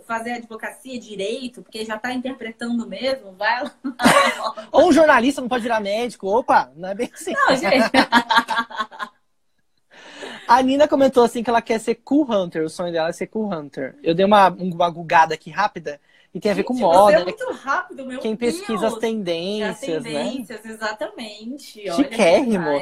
fazer 0.06 0.32
advocacia 0.32 0.99
direito, 0.99 1.62
porque 1.62 1.86
já 1.86 1.95
está 1.95 2.13
interpretando 2.13 2.88
mesmo, 2.88 3.34
vai 3.34 3.63
lá. 3.63 3.75
Ou 4.71 4.89
um 4.89 4.91
jornalista 4.91 5.41
não 5.41 5.47
pode 5.47 5.63
virar 5.63 5.80
médico. 5.80 6.28
Opa, 6.28 6.71
não 6.75 6.89
é 6.89 6.95
bem 6.95 7.10
assim. 7.13 7.34
Não, 7.34 7.56
gente. 7.56 7.89
A 10.47 10.62
Nina 10.63 10.88
comentou 10.88 11.23
assim 11.23 11.43
que 11.43 11.49
ela 11.49 11.62
quer 11.62 11.80
ser 11.80 11.95
cool 11.95 12.25
hunter, 12.30 12.63
o 12.63 12.69
sonho 12.69 12.91
dela 12.91 13.10
é 13.10 13.12
ser 13.12 13.28
cool 13.28 13.54
hunter. 13.54 13.95
Eu 14.02 14.15
dei 14.15 14.25
uma, 14.25 14.49
uma 14.49 14.89
gugada 14.89 15.36
aqui 15.36 15.52
rápida 15.52 16.02
e 16.34 16.39
tem 16.39 16.52
a 16.52 16.56
ver 16.56 16.63
com 16.63 16.73
Gente, 16.73 16.82
moda. 16.84 17.12
Você 17.12 17.13
é 17.13 17.19
né? 17.19 17.23
muito 17.25 17.52
rápido, 17.54 18.06
meu 18.06 18.19
Quem 18.19 18.36
Deus. 18.36 18.56
pesquisa 18.56 18.88
as 18.88 18.93
As 18.93 18.99
tendências, 18.99 20.04
né? 20.04 20.12
tendências, 20.12 20.65
exatamente. 20.65 21.82
Olha 21.82 21.93
Chiquérrimo. 21.93 22.82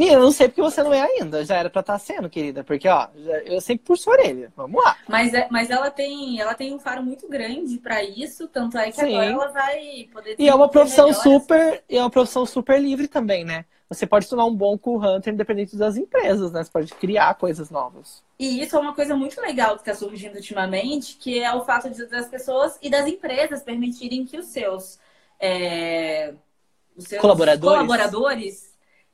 Nina, 0.00 0.14
eu 0.14 0.20
não 0.20 0.32
sei 0.32 0.48
porque 0.48 0.62
você 0.62 0.82
não 0.82 0.94
é 0.94 1.02
ainda. 1.02 1.44
Já 1.44 1.56
era 1.56 1.68
pra 1.68 1.80
estar 1.80 1.98
sendo, 1.98 2.30
querida. 2.30 2.64
Porque, 2.64 2.88
ó, 2.88 3.08
eu 3.44 3.60
sempre 3.60 3.84
puxo 3.84 4.08
a 4.08 4.14
orelha. 4.14 4.50
Vamos 4.56 4.82
lá. 4.82 4.96
Mas, 5.06 5.34
é- 5.34 5.46
mas 5.50 5.68
ela 5.68 5.90
tem, 5.90 6.40
ela 6.40 6.54
tem 6.54 6.74
um 6.74 6.78
faro 6.78 7.02
muito 7.02 7.28
grande 7.28 7.76
pra 7.78 8.02
isso, 8.02 8.48
tanto 8.48 8.78
é 8.78 8.90
que 8.90 8.96
Sim. 8.96 9.14
agora 9.14 9.26
ela 9.26 9.48
vai 9.48 10.08
poder 10.10 10.36
E 10.38 10.48
é 10.48 10.54
uma 10.54 10.70
profissão 10.70 11.08
melhor 11.08 11.22
super. 11.22 11.84
E 11.86 11.98
é 11.98 12.00
uma 12.02 12.08
profissão 12.10 12.46
super 12.46 12.80
livre 12.80 13.08
também, 13.08 13.44
né? 13.44 13.66
Você 13.90 14.06
pode 14.06 14.26
tornar 14.28 14.44
um 14.46 14.54
bom 14.54 14.78
cool 14.78 15.02
hunter 15.04 15.34
independente 15.34 15.76
das 15.76 15.96
empresas, 15.96 16.50
né? 16.52 16.62
Você 16.64 16.70
pode 16.70 16.94
criar 16.94 17.34
coisas 17.34 17.70
novas. 17.70 18.22
E 18.38 18.62
isso 18.62 18.76
é 18.76 18.78
uma 18.78 18.94
coisa 18.94 19.14
muito 19.14 19.38
legal 19.40 19.74
que 19.76 19.82
está 19.82 19.94
surgindo 19.94 20.36
ultimamente, 20.36 21.16
que 21.16 21.40
é 21.40 21.52
o 21.54 21.62
fato 21.64 21.90
de, 21.90 22.06
das 22.06 22.26
pessoas 22.28 22.78
e 22.80 22.88
das 22.88 23.06
empresas 23.06 23.62
permitirem 23.62 24.24
que 24.24 24.38
os 24.38 24.46
seus, 24.46 24.98
é, 25.38 26.32
os 26.96 27.04
seus 27.04 27.20
Colaboradores. 27.20 27.74
colaboradores, 27.76 28.69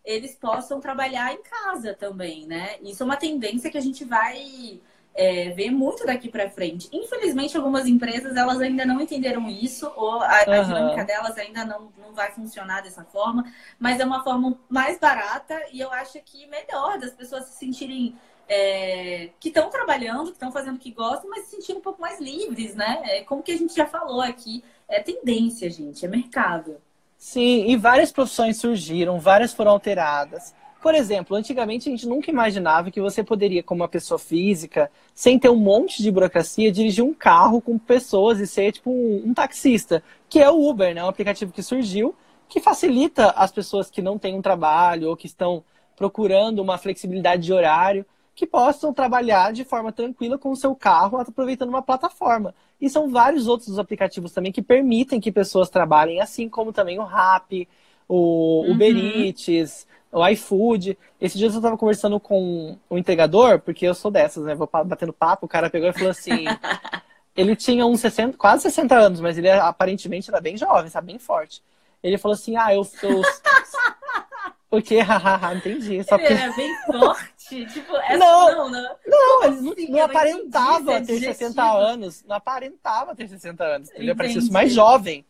eles 0.07 0.37
possam 0.37 0.81
trabalhar 0.81 1.33
em 1.35 1.43
casa 1.43 1.93
também, 1.93 2.47
né? 2.47 2.77
Isso 2.81 3.03
é 3.03 3.07
uma 3.07 3.17
tendência 3.17 3.71
que 3.71 3.77
a 3.77 3.83
gente 3.83 4.05
vai 4.05 4.81
é, 5.13 5.51
ver 5.51 5.71
muito 5.71 6.07
daqui 6.07 6.31
para 6.31 6.49
frente. 6.49 6.89
Infelizmente, 6.93 7.57
algumas 7.57 7.87
empresas 7.87 8.37
elas 8.37 8.61
ainda 8.61 8.87
não 8.87 9.01
entenderam 9.01 9.49
isso, 9.49 9.93
ou 9.97 10.21
a, 10.21 10.29
a 10.29 10.45
Aham. 10.45 10.63
dinâmica 10.63 11.05
delas 11.05 11.37
ainda 11.37 11.65
não, 11.65 11.93
não 11.99 12.13
vai 12.15 12.31
funcionar 12.31 12.83
dessa 12.83 13.05
forma, 13.05 13.53
mas 13.79 13.99
é 13.99 14.05
uma 14.05 14.23
forma 14.23 14.57
mais 14.69 14.99
barata 14.99 15.61
e 15.73 15.81
eu 15.81 15.91
acho 15.93 16.21
que 16.23 16.47
melhor 16.47 16.99
das 16.99 17.13
pessoas 17.13 17.47
se 17.47 17.59
sentirem 17.59 18.17
é, 18.49 19.31
que 19.41 19.49
estão 19.49 19.69
trabalhando, 19.71 20.27
que 20.27 20.33
estão 20.33 20.53
fazendo 20.53 20.77
o 20.77 20.79
que 20.79 20.93
gostam, 20.93 21.29
mas 21.29 21.47
se 21.47 21.57
sentirem 21.57 21.81
um 21.81 21.83
pouco 21.83 22.01
mais 22.01 22.21
livres, 22.21 22.77
né? 22.77 23.03
É, 23.05 23.25
como 23.25 23.43
que 23.43 23.51
a 23.51 23.59
gente 23.59 23.75
já 23.75 23.87
falou 23.87 24.21
aqui, 24.21 24.63
é 24.87 25.03
tendência, 25.03 25.69
gente, 25.69 26.05
é 26.05 26.09
mercado. 26.09 26.81
Sim, 27.29 27.67
e 27.67 27.77
várias 27.77 28.13
profissões 28.13 28.57
surgiram, 28.57 29.19
várias 29.19 29.53
foram 29.53 29.73
alteradas. 29.73 30.55
Por 30.81 30.95
exemplo, 30.95 31.37
antigamente 31.37 31.89
a 31.89 31.91
gente 31.91 32.07
nunca 32.07 32.31
imaginava 32.31 32.89
que 32.89 33.01
você 33.01 33.21
poderia, 33.25 33.65
como 33.65 33.83
uma 33.83 33.89
pessoa 33.89 34.17
física, 34.17 34.89
sem 35.13 35.37
ter 35.37 35.49
um 35.49 35.57
monte 35.57 36.05
de 36.05 36.09
burocracia, 36.13 36.71
dirigir 36.71 37.03
um 37.03 37.13
carro 37.13 37.61
com 37.61 37.77
pessoas 37.81 38.39
e 38.39 38.47
ser 38.47 38.71
tipo 38.71 38.93
um, 38.93 39.25
um 39.27 39.35
taxista, 39.35 40.05
que 40.29 40.39
é 40.39 40.49
o 40.49 40.71
Uber, 40.71 40.95
né? 40.95 41.03
Um 41.03 41.09
aplicativo 41.09 41.53
que 41.53 41.65
surgiu 41.65 42.15
que 42.49 42.61
facilita 42.61 43.31
as 43.31 43.51
pessoas 43.51 43.91
que 43.91 44.01
não 44.01 44.17
têm 44.17 44.37
um 44.37 44.41
trabalho 44.41 45.09
ou 45.09 45.17
que 45.17 45.27
estão 45.27 45.65
procurando 45.97 46.61
uma 46.61 46.79
flexibilidade 46.79 47.43
de 47.43 47.53
horário, 47.53 48.07
que 48.37 48.47
possam 48.47 48.95
trabalhar 48.95 49.53
de 49.53 49.65
forma 49.65 49.93
tranquila 49.93 50.39
com 50.39 50.53
o 50.53 50.57
seu 50.57 50.77
carro, 50.77 51.19
aproveitando 51.19 51.71
uma 51.71 51.83
plataforma. 51.83 52.55
E 52.81 52.91
são 52.91 53.11
vários 53.11 53.49
outros 53.49 53.79
aplicativos 53.81 54.33
também 54.33 54.53
que 54.53 54.63
permitem 54.63 55.21
que 55.21 55.33
pessoas 55.33 55.71
trabalhem, 55.71 56.21
assim 56.21 56.49
como 56.49 56.73
também 56.73 57.01
o 57.01 57.05
Rappi, 57.05 57.69
o 58.09 58.67
Uhum. 58.67 58.73
Uber 58.73 58.97
Eats, 58.97 59.87
o 60.13 60.27
iFood. 60.29 60.99
Esse 61.21 61.39
dia 61.39 61.49
eu 61.49 61.51
estava 61.51 61.79
conversando 61.79 62.21
com 62.21 62.79
o 62.91 62.99
entregador, 62.99 63.61
porque 63.61 63.87
eu 63.87 63.95
sou 63.95 64.11
dessas, 64.11 64.45
né? 64.45 64.55
Vou 64.55 64.71
batendo 64.85 65.13
papo, 65.15 65.47
o 65.47 65.49
cara 65.49 65.71
pegou 65.71 65.89
e 65.89 65.95
falou 65.95 66.11
assim. 66.11 66.45
ele 67.37 67.57
tinha 67.57 67.87
uns 67.87 68.01
60, 68.01 68.37
quase 68.39 68.65
60 68.65 68.95
anos, 68.97 69.21
mas 69.21 69.39
ele 69.39 69.51
aparentemente 69.51 70.31
era 70.31 70.41
bem 70.41 70.57
jovem, 70.57 70.91
sabe? 70.91 71.09
Bem 71.09 71.19
forte. 71.19 71.63
Ele 72.03 72.19
falou 72.19 72.35
assim: 72.35 72.57
Ah, 72.57 72.75
eu. 72.75 72.87
eu... 73.03 73.23
o 74.71 74.83
quê? 74.83 75.01
Hahaha, 75.01 75.55
entendi. 75.55 76.03
Só 76.05 76.17
Ele 76.17 76.27
porque. 76.27 76.35
era 76.35 76.53
bem 76.53 76.75
forte, 76.87 77.36
tipo, 77.49 77.97
essa 77.97 78.17
Não. 78.19 78.51
não, 78.53 78.71
não. 78.71 78.97
Não, 79.07 79.41
não, 79.41 79.43
assim? 79.71 79.89
não 79.89 80.03
aparentava 80.03 81.01
ter 81.03 81.19
60 81.21 81.63
adjetivo. 81.63 81.79
anos. 81.79 82.25
Não 82.25 82.37
aparentava 82.37 83.15
ter 83.15 83.29
60 83.29 83.65
anos. 83.65 83.91
Ele 83.95 84.15
parecia 84.15 84.43
mais 84.53 84.73
jovem. 84.73 85.25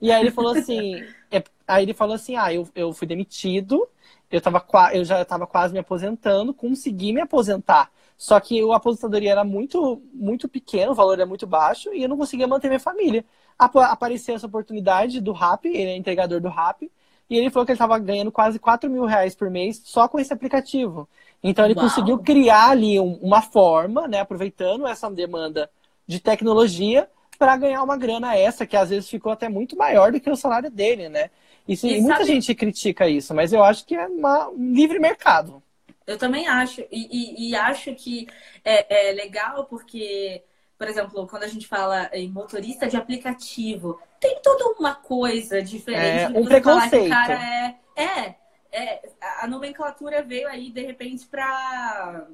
E 0.00 0.10
aí 0.10 0.22
ele 0.22 0.30
falou 0.30 0.52
assim. 0.52 0.96
é- 1.30 1.42
aí 1.68 1.84
ele 1.84 1.94
falou 1.94 2.14
assim: 2.14 2.36
ah, 2.36 2.52
eu, 2.52 2.68
eu 2.74 2.92
fui 2.92 3.06
demitido, 3.06 3.88
eu, 4.30 4.40
tava, 4.40 4.64
eu 4.94 5.04
já 5.04 5.20
estava 5.22 5.46
quase 5.46 5.72
me 5.72 5.78
aposentando, 5.80 6.54
consegui 6.54 7.12
me 7.12 7.20
aposentar. 7.20 7.90
Só 8.16 8.38
que 8.40 8.60
a 8.70 8.76
aposentadoria 8.76 9.30
era 9.32 9.44
muito, 9.44 10.02
muito 10.12 10.48
pequena, 10.48 10.92
o 10.92 10.94
valor 10.94 11.14
era 11.14 11.26
muito 11.26 11.46
baixo, 11.46 11.92
e 11.94 12.02
eu 12.02 12.08
não 12.08 12.16
conseguia 12.18 12.46
manter 12.46 12.68
minha 12.68 12.80
família. 12.80 13.24
Apa- 13.58 13.86
Apareceu 13.86 14.34
essa 14.34 14.46
oportunidade 14.46 15.20
do 15.20 15.32
Rap, 15.32 15.66
ele 15.66 15.90
é 15.90 15.96
entregador 15.96 16.40
do 16.40 16.48
Rap, 16.48 16.90
e 17.30 17.36
ele 17.38 17.50
falou 17.50 17.64
que 17.66 17.72
ele 17.72 17.76
estava 17.76 17.98
ganhando 17.98 18.32
quase 18.32 18.58
4 18.58 18.90
mil 18.90 19.06
reais 19.06 19.34
por 19.34 19.48
mês 19.50 19.80
só 19.84 20.08
com 20.08 20.18
esse 20.18 20.32
aplicativo. 20.32 21.08
Então 21.42 21.64
ele 21.64 21.74
Uau. 21.74 21.84
conseguiu 21.84 22.18
criar 22.18 22.70
ali 22.70 23.00
um- 23.00 23.14
uma 23.22 23.40
forma, 23.42 24.06
né, 24.08 24.20
aproveitando 24.20 24.86
essa 24.86 25.10
demanda 25.10 25.70
de 26.06 26.20
tecnologia 26.20 27.08
para 27.38 27.56
ganhar 27.56 27.82
uma 27.82 27.96
grana 27.96 28.36
essa 28.36 28.66
que 28.66 28.76
às 28.76 28.90
vezes 28.90 29.08
ficou 29.08 29.32
até 29.32 29.48
muito 29.48 29.76
maior 29.76 30.12
do 30.12 30.20
que 30.20 30.28
o 30.30 30.36
salário 30.36 30.70
dele, 30.70 31.08
né? 31.08 31.30
E 31.68 31.74
e 31.82 32.00
muita 32.00 32.24
sabe- 32.24 32.26
gente 32.26 32.54
critica 32.54 33.08
isso, 33.08 33.34
mas 33.34 33.52
eu 33.52 33.62
acho 33.64 33.86
que 33.86 33.94
é 33.94 34.06
uma- 34.06 34.48
um 34.50 34.72
livre 34.72 34.98
mercado. 34.98 35.62
Eu 36.06 36.18
também 36.18 36.48
acho. 36.48 36.80
E, 36.90 37.46
e- 37.46 37.50
e 37.50 37.56
acho 37.56 37.94
que 37.94 38.26
é, 38.64 39.10
é 39.10 39.12
legal 39.12 39.64
porque, 39.66 40.42
por 40.80 40.88
exemplo, 40.88 41.26
quando 41.28 41.42
a 41.42 41.46
gente 41.46 41.68
fala 41.68 42.08
em 42.10 42.30
motorista 42.30 42.88
de 42.88 42.96
aplicativo, 42.96 44.00
tem 44.18 44.40
toda 44.42 44.64
uma 44.78 44.94
coisa 44.94 45.60
diferente 45.62 46.24
É, 46.24 46.28
um 46.34 46.42
você 46.42 46.58
falar 46.58 46.88
que 46.88 46.98
o 46.98 47.04
preconceito. 47.04 47.06
cara 47.06 47.34
é. 47.34 47.76
É, 47.94 48.34
é, 48.72 49.10
a 49.42 49.46
nomenclatura 49.46 50.22
veio 50.22 50.48
aí, 50.48 50.70
de 50.70 50.80
repente, 50.80 51.26
para 51.26 52.26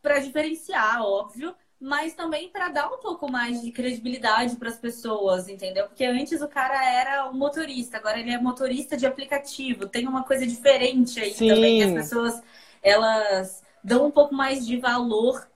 para 0.00 0.20
diferenciar, 0.20 1.02
óbvio, 1.02 1.52
mas 1.80 2.14
também 2.14 2.48
para 2.48 2.68
dar 2.68 2.88
um 2.92 2.98
pouco 2.98 3.28
mais 3.28 3.60
de 3.60 3.72
credibilidade 3.72 4.54
para 4.56 4.68
as 4.68 4.78
pessoas, 4.78 5.48
entendeu? 5.48 5.88
Porque 5.88 6.04
antes 6.04 6.40
o 6.40 6.48
cara 6.48 6.84
era 6.84 7.28
um 7.28 7.34
motorista, 7.34 7.96
agora 7.96 8.20
ele 8.20 8.30
é 8.30 8.38
motorista 8.40 8.96
de 8.96 9.04
aplicativo. 9.04 9.88
Tem 9.88 10.06
uma 10.06 10.22
coisa 10.22 10.46
diferente 10.46 11.18
aí 11.20 11.34
Sim. 11.34 11.48
também 11.48 11.76
que 11.78 11.82
as 11.82 11.92
pessoas 11.92 12.40
elas 12.82 13.64
dão 13.82 14.06
um 14.06 14.10
pouco 14.12 14.32
mais 14.34 14.64
de 14.64 14.76
valor 14.78 15.48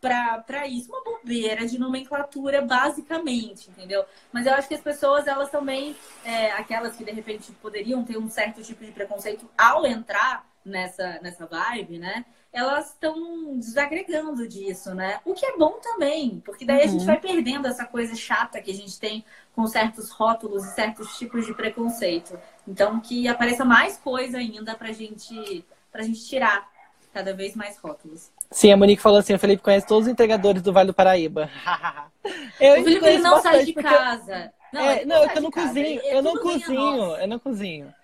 para 0.00 0.66
isso, 0.66 0.90
uma 0.90 1.02
bobeira 1.02 1.66
de 1.66 1.78
nomenclatura, 1.78 2.62
basicamente, 2.62 3.70
entendeu? 3.70 4.04
Mas 4.32 4.46
eu 4.46 4.54
acho 4.54 4.68
que 4.68 4.74
as 4.74 4.80
pessoas, 4.80 5.26
elas 5.26 5.50
também, 5.50 5.96
é, 6.22 6.52
aquelas 6.52 6.96
que 6.96 7.04
de 7.04 7.10
repente 7.10 7.52
poderiam 7.52 8.04
ter 8.04 8.16
um 8.18 8.28
certo 8.28 8.62
tipo 8.62 8.84
de 8.84 8.92
preconceito 8.92 9.50
ao 9.56 9.84
entrar 9.86 10.46
nessa, 10.64 11.18
nessa 11.22 11.46
vibe, 11.46 11.98
né? 11.98 12.24
Elas 12.52 12.88
estão 12.90 13.58
desagregando 13.58 14.46
disso, 14.48 14.94
né? 14.94 15.20
O 15.24 15.34
que 15.34 15.44
é 15.44 15.56
bom 15.56 15.78
também, 15.82 16.40
porque 16.44 16.64
daí 16.64 16.82
a 16.82 16.86
gente 16.86 17.00
Uhum. 17.00 17.06
vai 17.06 17.20
perdendo 17.20 17.66
essa 17.68 17.84
coisa 17.84 18.14
chata 18.14 18.60
que 18.60 18.70
a 18.70 18.74
gente 18.74 18.98
tem 18.98 19.24
com 19.54 19.66
certos 19.66 20.10
rótulos 20.10 20.64
e 20.64 20.74
certos 20.74 21.16
tipos 21.18 21.44
de 21.46 21.54
preconceito. 21.54 22.38
Então, 22.66 23.00
que 23.00 23.28
apareça 23.28 23.64
mais 23.64 23.96
coisa 23.98 24.38
ainda 24.38 24.74
pra 24.76 24.92
gente, 24.92 25.66
pra 25.90 26.02
gente 26.02 26.24
tirar 26.26 26.68
cada 27.12 27.34
vez 27.34 27.54
mais 27.54 27.76
rótulos. 27.78 28.30
Sim, 28.50 28.72
a 28.72 28.76
Monique 28.76 29.02
falou 29.02 29.18
assim: 29.18 29.34
o 29.34 29.38
Felipe 29.38 29.62
conhece 29.62 29.86
todos 29.86 30.06
os 30.06 30.12
entregadores 30.12 30.62
do 30.62 30.72
Vale 30.72 30.86
do 30.88 30.94
Paraíba. 30.94 31.50
eu 32.60 32.80
O 32.80 32.84
Felipe 32.84 33.18
não 33.18 33.40
sai 33.42 33.64
de 33.64 33.72
porque- 33.72 33.88
casa. 33.88 34.52
Não, 34.72 34.80
é, 34.82 35.04
não, 35.04 35.24
é 35.24 35.28
que 35.28 35.38
eu 35.38 35.42
não 35.42 35.50
casa. 35.50 35.68
cozinho, 35.68 35.86
Ele- 35.86 36.00
eu 36.16 36.22
não 36.22 36.36
cozinho, 36.36 37.16
eu 37.16 37.28
não 37.28 37.38
cozinho. 37.38 37.94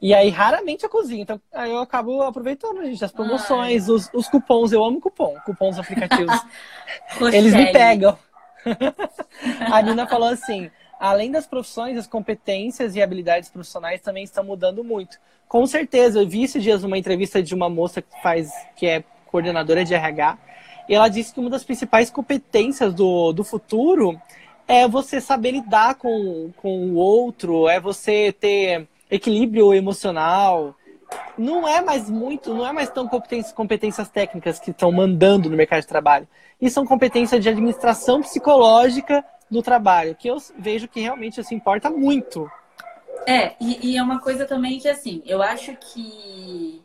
E 0.00 0.12
aí, 0.12 0.28
raramente 0.28 0.84
eu 0.84 0.90
cozinho. 0.90 1.22
Então, 1.22 1.40
aí 1.52 1.70
eu 1.70 1.78
acabo 1.78 2.22
aproveitando, 2.22 2.84
gente, 2.84 3.02
as 3.04 3.12
promoções, 3.12 3.88
os, 3.88 4.10
os 4.12 4.28
cupons. 4.28 4.72
Eu 4.72 4.84
amo 4.84 5.00
cupom, 5.00 5.34
cupons 5.46 5.78
aplicativos. 5.78 6.38
Eles 7.32 7.54
me 7.54 7.72
pegam. 7.72 8.18
a 9.70 9.82
Nina 9.82 10.06
falou 10.06 10.28
assim: 10.28 10.70
além 10.98 11.30
das 11.30 11.46
profissões, 11.46 11.96
as 11.96 12.06
competências 12.06 12.94
e 12.94 13.02
habilidades 13.02 13.48
profissionais 13.48 14.00
também 14.00 14.24
estão 14.24 14.44
mudando 14.44 14.84
muito. 14.84 15.18
Com 15.48 15.66
certeza, 15.66 16.20
eu 16.20 16.28
vi 16.28 16.44
esses 16.44 16.62
dias 16.62 16.82
uma 16.84 16.98
entrevista 16.98 17.42
de 17.42 17.54
uma 17.54 17.68
moça 17.70 18.02
que 18.02 18.22
faz, 18.22 18.50
que 18.76 18.86
é 18.86 19.04
coordenadora 19.34 19.84
de 19.84 19.92
RH, 19.92 20.38
e 20.88 20.94
ela 20.94 21.08
disse 21.08 21.34
que 21.34 21.40
uma 21.40 21.50
das 21.50 21.64
principais 21.64 22.08
competências 22.08 22.94
do, 22.94 23.32
do 23.32 23.42
futuro 23.42 24.16
é 24.68 24.86
você 24.86 25.20
saber 25.20 25.50
lidar 25.50 25.96
com, 25.96 26.52
com 26.56 26.86
o 26.90 26.94
outro, 26.94 27.68
é 27.68 27.80
você 27.80 28.32
ter 28.32 28.86
equilíbrio 29.10 29.74
emocional. 29.74 30.76
Não 31.36 31.66
é 31.66 31.80
mais 31.80 32.08
muito, 32.08 32.54
não 32.54 32.64
é 32.64 32.70
mais 32.70 32.88
tão 32.90 33.08
competências, 33.08 33.52
competências 33.52 34.08
técnicas 34.08 34.60
que 34.60 34.70
estão 34.70 34.92
mandando 34.92 35.50
no 35.50 35.56
mercado 35.56 35.80
de 35.80 35.88
trabalho. 35.88 36.28
E 36.60 36.70
são 36.70 36.86
competências 36.86 37.42
de 37.42 37.48
administração 37.48 38.20
psicológica 38.20 39.24
do 39.50 39.62
trabalho, 39.62 40.14
que 40.14 40.28
eu 40.28 40.36
vejo 40.56 40.86
que 40.86 41.00
realmente 41.00 41.40
isso 41.40 41.52
importa 41.52 41.90
muito. 41.90 42.48
É, 43.26 43.54
e, 43.60 43.90
e 43.90 43.96
é 43.96 44.02
uma 44.02 44.20
coisa 44.20 44.44
também 44.44 44.78
que, 44.78 44.88
assim, 44.88 45.22
eu 45.26 45.42
acho 45.42 45.76
que. 45.76 46.83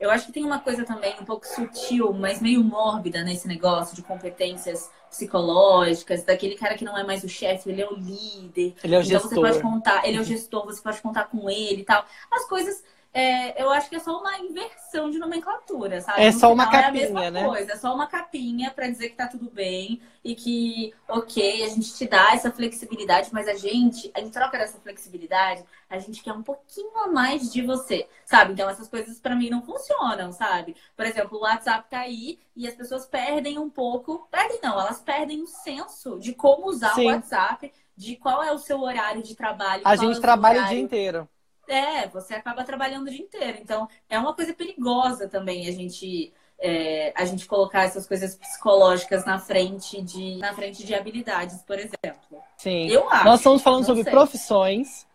Eu 0.00 0.10
acho 0.10 0.24
que 0.26 0.32
tem 0.32 0.44
uma 0.44 0.58
coisa 0.58 0.82
também 0.82 1.14
um 1.20 1.26
pouco 1.26 1.46
sutil, 1.46 2.10
mas 2.14 2.40
meio 2.40 2.64
mórbida 2.64 3.22
nesse 3.22 3.46
negócio 3.46 3.94
de 3.94 4.02
competências 4.02 4.90
psicológicas, 5.10 6.24
daquele 6.24 6.54
cara 6.54 6.74
que 6.74 6.84
não 6.84 6.96
é 6.96 7.04
mais 7.04 7.22
o 7.22 7.28
chefe, 7.28 7.68
ele 7.68 7.82
é 7.82 7.86
o 7.86 7.94
líder. 7.94 8.74
Ele 8.82 8.94
é 8.94 8.98
o 8.98 9.02
então 9.02 9.20
você 9.20 9.34
gestor. 9.34 9.40
pode 9.42 9.60
contar, 9.60 10.08
ele 10.08 10.16
é 10.16 10.20
o 10.20 10.24
gestor, 10.24 10.64
você 10.64 10.80
pode 10.80 11.02
contar 11.02 11.24
com 11.24 11.50
ele 11.50 11.82
e 11.82 11.84
tal. 11.84 12.02
As 12.30 12.46
coisas 12.48 12.82
é, 13.12 13.60
eu 13.60 13.70
acho 13.70 13.88
que 13.88 13.96
é 13.96 13.98
só 13.98 14.18
uma 14.20 14.38
inversão 14.38 15.10
de 15.10 15.18
nomenclatura, 15.18 16.00
sabe? 16.00 16.22
É 16.22 16.30
No 16.30 16.32
só 16.32 16.52
uma 16.52 16.66
final, 16.66 16.70
capinha, 16.70 17.04
é 17.04 17.06
a 17.06 17.10
mesma 17.10 17.30
né? 17.30 17.44
Coisa, 17.44 17.72
é 17.72 17.76
só 17.76 17.92
uma 17.92 18.06
capinha 18.06 18.70
para 18.70 18.88
dizer 18.88 19.10
que 19.10 19.16
tá 19.16 19.26
tudo 19.26 19.50
bem 19.50 20.00
e 20.22 20.34
que, 20.36 20.94
ok, 21.08 21.64
a 21.64 21.68
gente 21.68 21.92
te 21.94 22.06
dá 22.06 22.34
essa 22.34 22.52
flexibilidade, 22.52 23.30
mas 23.32 23.48
a 23.48 23.54
gente, 23.54 24.12
em 24.16 24.30
troca 24.30 24.58
dessa 24.58 24.78
flexibilidade, 24.80 25.64
a 25.88 25.98
gente 25.98 26.22
quer 26.22 26.32
um 26.32 26.42
pouquinho 26.42 26.96
a 26.98 27.08
mais 27.08 27.52
de 27.52 27.62
você, 27.62 28.06
sabe? 28.24 28.52
Então 28.52 28.68
essas 28.68 28.88
coisas 28.88 29.18
para 29.18 29.34
mim 29.34 29.50
não 29.50 29.62
funcionam, 29.62 30.30
sabe? 30.32 30.76
Por 30.96 31.04
exemplo, 31.04 31.38
o 31.38 31.42
WhatsApp 31.42 31.90
tá 31.90 32.00
aí 32.00 32.38
e 32.54 32.68
as 32.68 32.74
pessoas 32.74 33.06
perdem 33.06 33.58
um 33.58 33.68
pouco, 33.70 34.28
perdem 34.30 34.60
não, 34.62 34.78
elas 34.78 35.00
perdem 35.00 35.42
o 35.42 35.46
senso 35.46 36.18
de 36.20 36.32
como 36.32 36.68
usar 36.68 36.94
Sim. 36.94 37.06
o 37.06 37.06
WhatsApp, 37.06 37.72
de 37.96 38.16
qual 38.16 38.42
é 38.42 38.52
o 38.52 38.58
seu 38.58 38.80
horário 38.80 39.22
de 39.22 39.34
trabalho. 39.34 39.82
A 39.84 39.94
é 39.94 39.96
gente 39.96 40.10
o 40.10 40.12
seu 40.14 40.22
trabalha 40.22 40.62
o 40.62 40.68
dia 40.68 40.78
inteiro. 40.78 41.28
É, 41.68 42.08
você 42.08 42.34
acaba 42.34 42.64
trabalhando 42.64 43.06
o 43.06 43.10
dia 43.10 43.22
inteiro. 43.22 43.58
Então, 43.60 43.88
é 44.08 44.18
uma 44.18 44.34
coisa 44.34 44.52
perigosa 44.52 45.28
também 45.28 45.68
a 45.68 45.72
gente, 45.72 46.32
é, 46.58 47.12
a 47.16 47.24
gente 47.24 47.46
colocar 47.46 47.84
essas 47.84 48.06
coisas 48.06 48.34
psicológicas 48.36 49.24
na 49.24 49.38
frente 49.38 50.02
de, 50.02 50.36
na 50.38 50.52
frente 50.54 50.84
de 50.84 50.94
habilidades, 50.94 51.62
por 51.62 51.78
exemplo. 51.78 52.42
Sim. 52.56 52.88
Eu 52.88 53.08
acho. 53.08 53.24
Nós 53.24 53.40
estamos 53.40 53.62
falando 53.62 53.86
sobre 53.86 54.02
sei. 54.02 54.12
profissões 54.12 55.06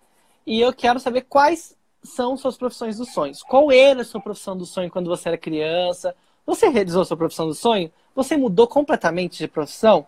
e 0.45 0.61
eu 0.61 0.73
quero 0.73 0.99
saber 0.99 1.21
quais 1.21 1.75
são 2.03 2.37
suas 2.37 2.57
profissões 2.57 2.97
dos 2.97 3.11
sonhos. 3.11 3.41
Qual 3.41 3.71
era 3.71 4.01
a 4.01 4.05
sua 4.05 4.21
profissão 4.21 4.55
do 4.55 4.65
sonho 4.65 4.91
quando 4.91 5.09
você 5.09 5.29
era 5.29 5.37
criança? 5.37 6.15
Você 6.45 6.69
realizou 6.69 7.01
a 7.01 7.05
sua 7.05 7.17
profissão 7.17 7.47
do 7.47 7.55
sonho? 7.55 7.91
Você 8.15 8.37
mudou 8.37 8.67
completamente 8.67 9.39
de 9.39 9.47
profissão? 9.47 10.05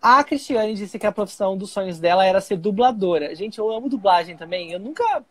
A 0.00 0.22
Cristiane 0.24 0.74
disse 0.74 0.98
que 0.98 1.06
a 1.06 1.12
profissão 1.12 1.56
dos 1.56 1.70
sonhos 1.70 1.98
dela 1.98 2.26
era 2.26 2.40
ser 2.40 2.56
dubladora. 2.56 3.34
Gente, 3.34 3.58
eu 3.58 3.70
amo 3.70 3.88
dublagem 3.88 4.36
também. 4.36 4.72
Eu 4.72 4.80
nunca 4.80 5.24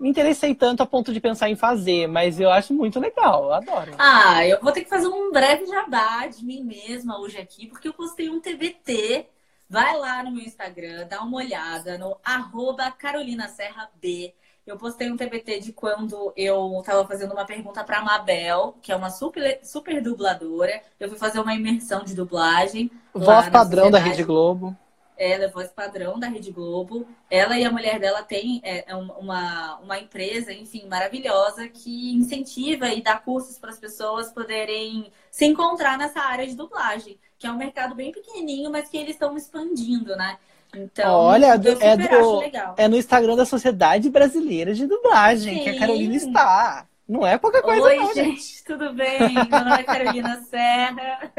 me 0.00 0.08
interessei 0.08 0.54
tanto 0.54 0.82
a 0.82 0.86
ponto 0.86 1.12
de 1.12 1.20
pensar 1.20 1.50
em 1.50 1.56
fazer, 1.56 2.06
mas 2.06 2.40
eu 2.40 2.50
acho 2.50 2.72
muito 2.72 2.98
legal. 2.98 3.44
Eu 3.44 3.52
adoro. 3.52 3.92
Ah, 3.98 4.46
eu 4.46 4.58
vou 4.60 4.72
ter 4.72 4.82
que 4.82 4.88
fazer 4.88 5.06
um 5.06 5.30
breve 5.30 5.66
jabá 5.66 6.26
de 6.26 6.44
mim 6.44 6.64
mesma 6.64 7.20
hoje 7.20 7.38
aqui, 7.38 7.66
porque 7.66 7.88
eu 7.88 7.92
postei 7.92 8.30
um 8.30 8.40
TBT. 8.40 9.26
Vai 9.68 9.96
lá 9.96 10.22
no 10.24 10.32
meu 10.32 10.42
Instagram, 10.42 11.06
dá 11.06 11.22
uma 11.22 11.36
olhada 11.36 11.96
no 11.96 12.16
arroba 12.24 12.90
Carolina 12.90 13.46
Serra 13.46 13.88
B. 14.00 14.34
Eu 14.66 14.76
postei 14.76 15.10
um 15.10 15.16
TBT 15.16 15.60
de 15.60 15.72
quando 15.72 16.32
eu 16.36 16.82
tava 16.84 17.06
fazendo 17.06 17.32
uma 17.32 17.44
pergunta 17.44 17.82
pra 17.84 18.02
Mabel, 18.02 18.76
que 18.82 18.92
é 18.92 18.96
uma 18.96 19.10
super, 19.10 19.60
super 19.62 20.02
dubladora. 20.02 20.82
Eu 20.98 21.08
fui 21.08 21.18
fazer 21.18 21.40
uma 21.40 21.54
imersão 21.54 22.04
de 22.04 22.14
dublagem. 22.14 22.90
Voz 23.12 23.48
padrão 23.48 23.90
da. 23.90 23.98
Rede 23.98 24.24
Globo. 24.24 24.76
Ela 25.22 25.44
é 25.44 25.48
voz 25.48 25.68
padrão 25.70 26.18
da 26.18 26.28
Rede 26.28 26.50
Globo. 26.50 27.06
Ela 27.30 27.58
e 27.58 27.64
a 27.64 27.70
mulher 27.70 28.00
dela 28.00 28.22
têm 28.22 28.60
é, 28.64 28.90
é 28.90 28.96
um- 28.96 29.12
uma, 29.12 29.76
uma 29.80 29.98
empresa, 29.98 30.50
enfim, 30.52 30.86
maravilhosa 30.88 31.68
que 31.68 32.12
incentiva 32.14 32.88
e 32.88 33.02
dá 33.02 33.16
cursos 33.18 33.58
para 33.58 33.68
as 33.68 33.78
pessoas 33.78 34.32
poderem 34.32 35.12
se 35.30 35.44
encontrar 35.44 35.98
nessa 35.98 36.20
área 36.20 36.46
de 36.46 36.54
dublagem, 36.56 37.18
que 37.38 37.46
é 37.46 37.50
um 37.52 37.56
mercado 37.58 37.94
bem 37.94 38.10
pequenininho, 38.10 38.70
mas 38.70 38.88
que 38.88 38.96
eles 38.96 39.10
estão 39.10 39.36
expandindo, 39.36 40.16
né? 40.16 40.38
Então, 40.74 41.12
Olha, 41.12 41.54
eu 41.54 41.58
do- 41.58 41.70
super 41.72 41.84
é 41.84 41.92
acho 42.14 42.22
do- 42.22 42.38
legal. 42.38 42.74
É 42.78 42.88
no 42.88 42.96
Instagram 42.96 43.36
da 43.36 43.44
Sociedade 43.44 44.08
Brasileira 44.08 44.72
de 44.72 44.86
Dublagem, 44.86 45.62
que 45.64 45.68
a 45.68 45.72
Sim. 45.74 45.78
Carolina 45.80 46.14
está. 46.16 46.86
Não 47.10 47.26
é 47.26 47.36
pouca 47.36 47.60
coisa, 47.60 47.82
Oi, 47.82 47.96
não, 47.96 48.14
gente. 48.14 48.36
gente, 48.40 48.64
tudo 48.64 48.92
bem? 48.92 49.18
Meu 49.34 49.64
nome 49.64 49.80
é 49.80 49.82
Carolina 49.82 50.40
Serra. 50.42 51.32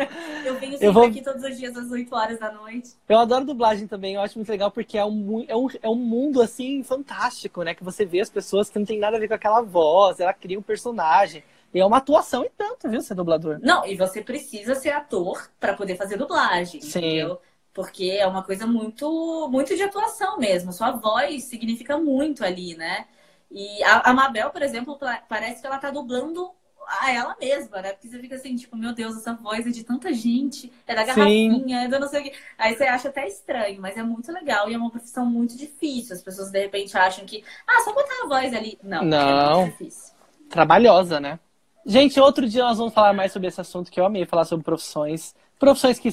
Eu 0.44 0.56
venho 0.60 0.74
sempre 0.74 0.88
Eu 0.88 0.92
vou- 0.92 1.06
aqui 1.06 1.22
todos 1.24 1.42
os 1.46 1.58
dias 1.58 1.78
às 1.78 1.90
8 1.90 2.14
horas 2.14 2.38
da 2.38 2.52
noite. 2.52 2.90
Eu 3.08 3.18
adoro 3.18 3.46
dublagem 3.46 3.88
também, 3.88 4.16
eu 4.16 4.22
acho 4.22 4.38
muito 4.38 4.50
legal 4.50 4.70
porque 4.70 4.98
é 4.98 5.06
um, 5.06 5.46
é 5.48 5.56
um, 5.56 5.68
é 5.82 5.88
um 5.90 5.96
mundo 5.96 6.42
assim 6.42 6.84
fantástico, 6.84 7.64
né? 7.64 7.74
Que 7.74 7.86
você 7.86 8.04
vê 8.04 8.20
as 8.20 8.30
pessoas 8.30 8.70
que 8.70 8.78
não 8.78 8.86
tem 8.86 9.00
nada 9.00 9.16
a 9.16 9.20
ver 9.22 9.30
com 9.30 9.34
aquela 9.34 9.62
voz, 9.62 10.20
ela 10.20 10.34
cria 10.34 10.60
um 10.60 10.62
personagem. 10.62 11.42
E 11.74 11.80
é 11.80 11.86
uma 11.86 11.98
atuação 12.00 12.44
e 12.44 12.50
tanto, 12.50 12.90
viu, 12.90 13.00
ser 13.02 13.16
dublador. 13.16 13.58
Não, 13.62 13.86
e 13.86 13.96
você 13.96 14.22
precisa 14.22 14.76
ser 14.76 14.90
ator 14.90 15.50
para 15.58 15.74
poder 15.74 15.96
fazer 15.96 16.18
dublagem, 16.18 16.82
Sim. 16.82 17.00
entendeu? 17.00 17.40
Porque 17.74 18.18
é 18.20 18.28
uma 18.28 18.44
coisa 18.44 18.68
muito, 18.68 19.48
muito 19.50 19.74
de 19.74 19.84
atuação 19.84 20.38
mesmo. 20.38 20.74
Sua 20.74 20.92
voz 20.92 21.46
significa 21.46 21.98
muito 21.98 22.44
ali, 22.44 22.76
né? 22.76 23.06
E 23.52 23.84
a, 23.84 24.10
a 24.10 24.14
Mabel, 24.14 24.50
por 24.52 24.62
exemplo, 24.62 24.98
pa- 24.98 25.24
parece 25.28 25.62
que 25.62 25.68
ela 25.68 25.78
tá 25.78 25.92
dublando 25.92 26.52
a 26.88 27.12
ela 27.12 27.36
mesma, 27.40 27.82
né? 27.82 27.94
Porque 27.94 28.08
você 28.08 28.20
fica 28.20 28.36
assim, 28.36 28.56
tipo, 28.56 28.76
meu 28.76 28.94
Deus, 28.94 29.16
essa 29.18 29.34
voz 29.34 29.66
é 29.68 29.70
de 29.72 29.84
tanta 29.84 30.14
gente, 30.14 30.72
é 30.88 30.96
da 30.96 31.04
Sim. 31.04 31.08
garrafinha, 31.08 31.84
é 31.84 31.88
da 31.88 32.00
não 32.00 32.08
sei 32.08 32.22
o 32.22 32.24
quê. 32.24 32.34
Aí 32.58 32.76
você 32.76 32.84
acha 32.86 33.10
até 33.10 33.28
estranho, 33.28 33.82
mas 33.82 33.98
é 33.98 34.04
muito 34.04 34.32
legal 34.32 34.70
e 34.70 34.74
é 34.74 34.78
uma 34.78 34.90
profissão 34.92 35.26
muito 35.26 35.56
difícil. 35.58 36.16
As 36.16 36.22
pessoas 36.22 36.52
de 36.52 36.60
repente 36.60 36.98
acham 36.98 37.26
que, 37.26 37.44
ah, 37.68 37.82
só 37.82 37.94
botar 37.94 38.24
a 38.24 38.28
voz 38.28 38.54
ali. 38.54 38.80
Não, 38.84 39.10
é 39.26 39.34
Não. 39.36 39.36
muito 39.36 39.64
difícil. 39.64 40.14
Trabalhosa, 40.50 41.20
né? 41.20 41.40
Gente, 41.86 42.20
outro 42.20 42.48
dia 42.48 42.64
nós 42.64 42.78
vamos 42.78 42.94
falar 42.94 43.14
mais 43.14 43.32
sobre 43.32 43.48
esse 43.48 43.60
assunto 43.60 43.90
que 43.92 44.00
eu 44.00 44.06
amei 44.06 44.26
falar 44.26 44.46
sobre 44.46 44.64
profissões. 44.64 45.34
Profissões 45.58 46.00
que, 46.00 46.12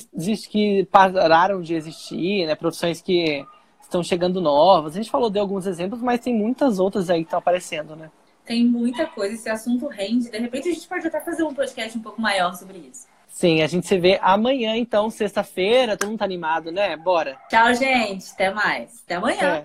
que 0.48 0.84
pararam 0.90 1.60
de 1.60 1.74
existir, 1.74 2.46
né? 2.46 2.54
Profissões 2.54 3.00
que 3.00 3.44
estão 3.88 4.02
chegando 4.02 4.40
novas. 4.40 4.94
A 4.94 4.96
gente 4.96 5.10
falou 5.10 5.30
de 5.30 5.38
alguns 5.38 5.66
exemplos, 5.66 6.00
mas 6.00 6.20
tem 6.20 6.34
muitas 6.34 6.78
outras 6.78 7.10
aí 7.10 7.20
que 7.20 7.26
estão 7.26 7.38
aparecendo, 7.38 7.96
né? 7.96 8.10
Tem 8.44 8.64
muita 8.64 9.06
coisa, 9.06 9.34
esse 9.34 9.48
assunto 9.48 9.88
rende. 9.88 10.30
De 10.30 10.38
repente 10.38 10.68
a 10.68 10.72
gente 10.72 10.88
pode 10.88 11.06
até 11.06 11.20
fazer 11.20 11.42
um 11.42 11.52
podcast 11.52 11.98
um 11.98 12.02
pouco 12.02 12.20
maior 12.20 12.54
sobre 12.54 12.78
isso. 12.78 13.06
Sim, 13.28 13.62
a 13.62 13.66
gente 13.66 13.86
se 13.86 13.98
vê 13.98 14.18
amanhã, 14.22 14.74
então, 14.76 15.10
sexta-feira. 15.10 15.96
Todo 15.96 16.08
mundo 16.08 16.18
tá 16.18 16.24
animado, 16.24 16.72
né? 16.72 16.96
Bora. 16.96 17.36
Tchau, 17.48 17.74
gente. 17.74 18.30
Até 18.32 18.50
mais. 18.50 19.02
Até 19.04 19.16
amanhã. 19.16 19.56
É. 19.56 19.64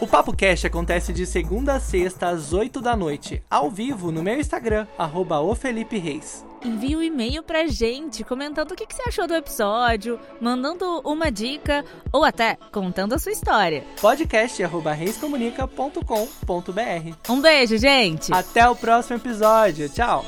O 0.00 0.06
Papo 0.06 0.36
Cash 0.36 0.64
acontece 0.64 1.12
de 1.12 1.26
segunda 1.26 1.74
a 1.74 1.80
sexta, 1.80 2.28
às 2.28 2.52
8 2.52 2.80
da 2.80 2.96
noite, 2.96 3.42
ao 3.50 3.70
vivo 3.70 4.10
no 4.10 4.22
meu 4.22 4.38
Instagram, 4.38 4.86
arroba 4.98 5.40
o 5.40 5.54
Felipe 5.54 5.98
Reis. 5.98 6.44
Envie 6.64 6.96
um 6.96 7.02
e-mail 7.02 7.42
pra 7.42 7.66
gente 7.66 8.24
comentando 8.24 8.72
o 8.72 8.74
que 8.74 8.86
que 8.86 8.94
você 8.94 9.02
achou 9.08 9.26
do 9.26 9.34
episódio, 9.34 10.18
mandando 10.40 11.00
uma 11.04 11.30
dica 11.30 11.84
ou 12.12 12.24
até 12.24 12.56
contando 12.70 13.14
a 13.14 13.18
sua 13.18 13.32
história. 13.32 13.84
Podcast 14.00 14.62
arroba 14.62 14.92
reiscomunica.com.br. 14.92 17.16
Um 17.28 17.40
beijo, 17.40 17.76
gente! 17.78 18.32
Até 18.32 18.68
o 18.68 18.76
próximo 18.76 19.16
episódio. 19.16 19.88
Tchau! 19.88 20.24